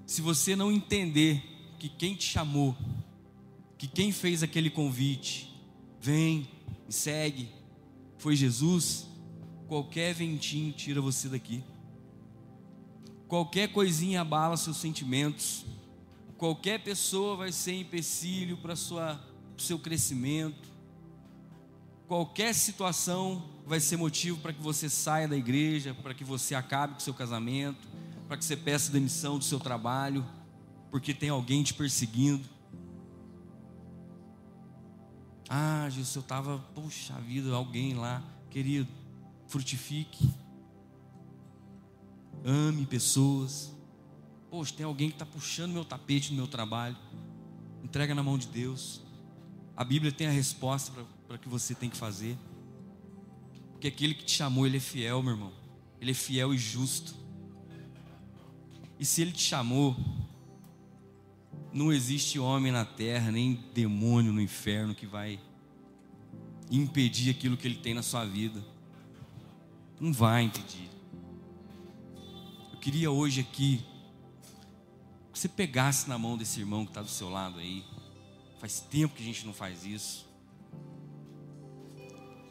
Se 0.07 0.23
você 0.23 0.55
não 0.55 0.71
entender 0.71 1.43
que 1.81 1.89
quem 1.89 2.15
te 2.15 2.23
chamou, 2.23 2.77
que 3.77 3.89
quem 3.89 4.13
fez 4.13 4.41
aquele 4.45 4.71
convite, 4.71 5.53
vem 6.01 6.49
e 6.89 6.93
segue, 6.93 7.49
foi 8.17 8.37
Jesus, 8.37 9.09
qualquer 9.67 10.15
ventinho 10.15 10.73
tira 10.73 11.01
você 11.01 11.29
daqui. 11.29 11.65
Qualquer 13.27 13.73
coisinha 13.73 14.21
abala 14.21 14.57
seus 14.57 14.77
sentimentos. 14.77 15.67
Qualquer 16.39 16.85
pessoa 16.85 17.35
vai 17.35 17.51
ser 17.51 17.73
empecilho 17.73 18.57
para 18.59 18.77
o 19.63 19.67
seu 19.67 19.79
crescimento. 19.79 20.69
Qualquer 22.07 22.55
situação 22.55 23.43
vai 23.67 23.81
ser 23.81 23.97
motivo 23.97 24.39
para 24.39 24.53
que 24.53 24.63
você 24.63 24.89
saia 24.89 25.27
da 25.27 25.37
igreja, 25.37 25.95
para 25.95 26.15
que 26.15 26.25
você 26.25 26.55
acabe 26.55 26.95
com 26.95 27.01
o 27.01 27.03
seu 27.03 27.15
casamento, 27.15 27.89
para 28.29 28.37
que 28.37 28.45
você 28.45 28.57
peça 28.57 28.93
demissão 28.93 29.39
do 29.39 29.45
seu 29.45 29.59
trabalho 29.59 30.25
porque 30.91 31.13
tem 31.13 31.29
alguém 31.29 31.63
te 31.63 31.75
perseguindo. 31.75 32.43
Ah, 35.47 35.87
Jesus, 35.91 36.17
eu 36.17 36.21
estava, 36.21 36.59
puxa 36.75 37.15
vida, 37.21 37.55
alguém 37.55 37.95
lá, 37.95 38.23
querido, 38.51 38.89
frutifique, 39.47 40.29
ame 42.45 42.85
pessoas. 42.87 43.73
Poxa, 44.51 44.75
tem 44.75 44.87
alguém 44.87 45.09
que 45.09 45.17
está 45.17 45.27
puxando 45.27 45.73
meu 45.73 45.85
tapete 45.85 46.31
no 46.31 46.37
meu 46.37 46.47
trabalho. 46.47 46.97
Entrega 47.85 48.15
na 48.15 48.23
mão 48.23 48.39
de 48.39 48.49
Deus. 48.49 49.03
A 49.77 49.85
Bíblia 49.85 50.11
tem 50.11 50.27
a 50.27 50.31
resposta 50.31 50.91
para 51.27 51.37
o 51.37 51.39
que 51.39 51.49
você 51.49 51.75
tem 51.75 51.91
que 51.91 51.97
fazer. 51.97 52.39
Porque 53.73 53.89
aquele 53.89 54.15
que 54.15 54.25
te 54.25 54.33
chamou, 54.33 54.67
ele 54.67 54.79
é 54.79 54.81
fiel, 54.81 55.23
meu 55.23 55.35
irmão. 55.35 55.53
Ele 56.01 56.13
é 56.13 56.15
fiel 56.15 56.55
e 56.55 56.59
justo. 56.59 57.15
E 58.99 59.05
se 59.05 59.21
ele 59.21 59.33
te 59.33 59.43
chamou, 59.43 59.95
não 61.73 61.93
existe 61.93 62.39
homem 62.39 62.73
na 62.73 62.87
terra, 62.87 63.31
nem 63.31 63.63
demônio 63.75 64.33
no 64.33 64.41
inferno 64.41 64.95
que 64.95 65.05
vai 65.05 65.39
impedir 66.71 67.31
aquilo 67.31 67.57
que 67.57 67.69
ele 67.69 67.77
tem 67.77 67.93
na 67.93 68.03
sua 68.03 68.25
vida. 68.25 68.65
Não 70.01 70.11
vai 70.11 70.45
impedir. 70.45 70.89
Eu 72.73 72.79
queria 72.79 73.11
hoje 73.11 73.43
aqui 73.43 73.85
que 75.33 75.39
você 75.39 75.49
pegasse 75.49 76.09
na 76.09 76.17
mão 76.17 76.39
desse 76.39 76.61
irmão 76.61 76.85
que 76.85 76.91
está 76.93 77.03
do 77.03 77.11
seu 77.11 77.29
lado 77.29 77.59
aí. 77.59 77.85
Faz 78.67 78.81
tempo 78.81 79.15
que 79.15 79.23
a 79.23 79.27
gente 79.27 79.47
não 79.47 79.53
faz 79.53 79.85
isso. 79.85 80.27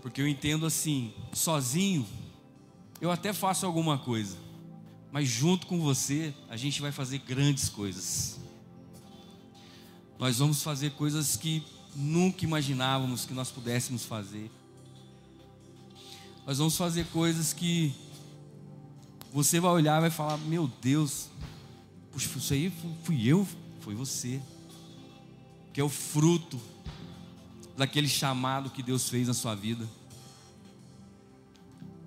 Porque 0.01 0.21
eu 0.21 0.27
entendo 0.27 0.65
assim, 0.65 1.13
sozinho, 1.33 2.07
eu 3.01 3.11
até 3.11 3.33
faço 3.33 3.65
alguma 3.65 3.97
coisa, 3.97 4.37
mas 5.11 5.27
junto 5.27 5.67
com 5.67 5.81
você, 5.81 6.33
a 6.47 6.55
gente 6.55 6.81
vai 6.81 6.91
fazer 6.91 7.17
grandes 7.19 7.67
coisas 7.67 8.39
nós 10.17 10.39
vamos 10.39 10.63
fazer 10.63 10.91
coisas 10.91 11.35
que 11.35 11.63
nunca 11.95 12.45
imaginávamos 12.45 13.25
que 13.25 13.33
nós 13.33 13.51
pudéssemos 13.51 14.05
fazer. 14.05 14.49
Nós 16.45 16.57
vamos 16.57 16.77
fazer 16.77 17.05
coisas 17.07 17.51
que 17.51 17.93
você 19.33 19.59
vai 19.59 19.71
olhar 19.71 19.97
e 19.97 20.01
vai 20.01 20.09
falar: 20.09 20.37
Meu 20.37 20.71
Deus, 20.81 21.27
puxa, 22.11 22.29
isso 22.37 22.53
aí 22.53 22.71
fui 23.03 23.27
eu, 23.27 23.45
foi 23.81 23.93
você. 23.93 24.41
Que 25.75 25.81
é 25.81 25.83
o 25.83 25.89
fruto 25.89 26.57
daquele 27.75 28.07
chamado 28.07 28.69
que 28.69 28.81
Deus 28.81 29.09
fez 29.09 29.27
na 29.27 29.33
sua 29.33 29.53
vida. 29.53 29.85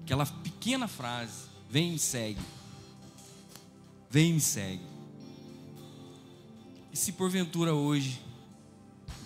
Aquela 0.04 0.24
pequena 0.24 0.88
frase: 0.88 1.42
Vem 1.68 1.90
e 1.90 1.92
me 1.92 1.98
segue. 1.98 2.40
Vem 4.10 4.30
e 4.30 4.32
me 4.32 4.40
segue. 4.40 4.82
E 6.90 6.96
se 6.96 7.12
porventura 7.12 7.74
hoje 7.74 8.22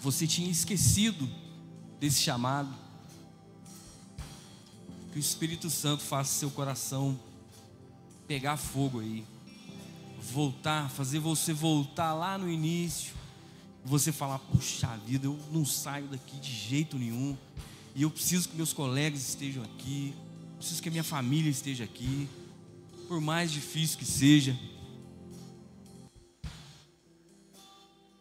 você 0.00 0.26
tinha 0.26 0.50
esquecido 0.50 1.30
desse 2.00 2.20
chamado, 2.20 2.74
que 5.12 5.18
o 5.18 5.20
Espírito 5.20 5.70
Santo 5.70 6.02
faça 6.02 6.34
seu 6.34 6.50
coração 6.50 7.16
pegar 8.26 8.56
fogo 8.56 8.98
aí, 8.98 9.24
voltar, 10.20 10.90
fazer 10.90 11.20
você 11.20 11.52
voltar 11.52 12.12
lá 12.12 12.36
no 12.36 12.50
início, 12.50 13.21
você 13.84 14.12
falar: 14.12 14.38
puxa 14.38 14.96
vida, 15.06 15.26
eu 15.26 15.38
não 15.50 15.64
saio 15.64 16.06
daqui 16.08 16.38
de 16.38 16.52
jeito 16.52 16.98
nenhum, 16.98 17.36
e 17.94 18.02
eu 18.02 18.10
preciso 18.10 18.48
que 18.48 18.56
meus 18.56 18.72
colegas 18.72 19.28
estejam 19.28 19.62
aqui, 19.62 20.14
preciso 20.56 20.82
que 20.82 20.88
a 20.88 20.92
minha 20.92 21.04
família 21.04 21.50
esteja 21.50 21.84
aqui, 21.84 22.28
por 23.08 23.20
mais 23.20 23.52
difícil 23.52 23.98
que 23.98 24.04
seja. 24.04 24.58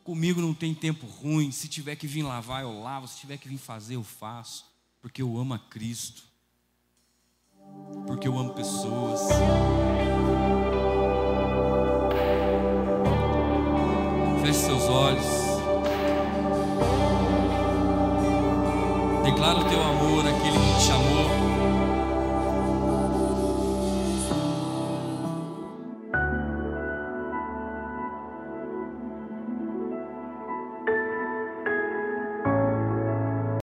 Comigo 0.03 0.41
não 0.41 0.53
tem 0.53 0.73
tempo 0.73 1.05
ruim. 1.05 1.51
Se 1.51 1.67
tiver 1.67 1.95
que 1.95 2.07
vir 2.07 2.23
lavar, 2.23 2.63
eu 2.63 2.81
lavo. 2.81 3.07
Se 3.07 3.19
tiver 3.19 3.37
que 3.37 3.47
vir 3.47 3.57
fazer, 3.57 3.95
eu 3.95 4.03
faço. 4.03 4.65
Porque 4.99 5.21
eu 5.21 5.37
amo 5.37 5.53
a 5.53 5.59
Cristo. 5.59 6.23
Porque 8.07 8.27
eu 8.27 8.37
amo 8.37 8.53
pessoas. 8.53 9.21
Feche 14.41 14.59
seus 14.59 14.83
olhos. 14.83 15.40
Declara 19.31 19.59
o 19.59 19.63
teu 19.63 19.81
amor 19.81 20.27
àquele 20.27 20.57
que 20.57 20.73
te 20.75 20.81
chamou. 20.81 21.30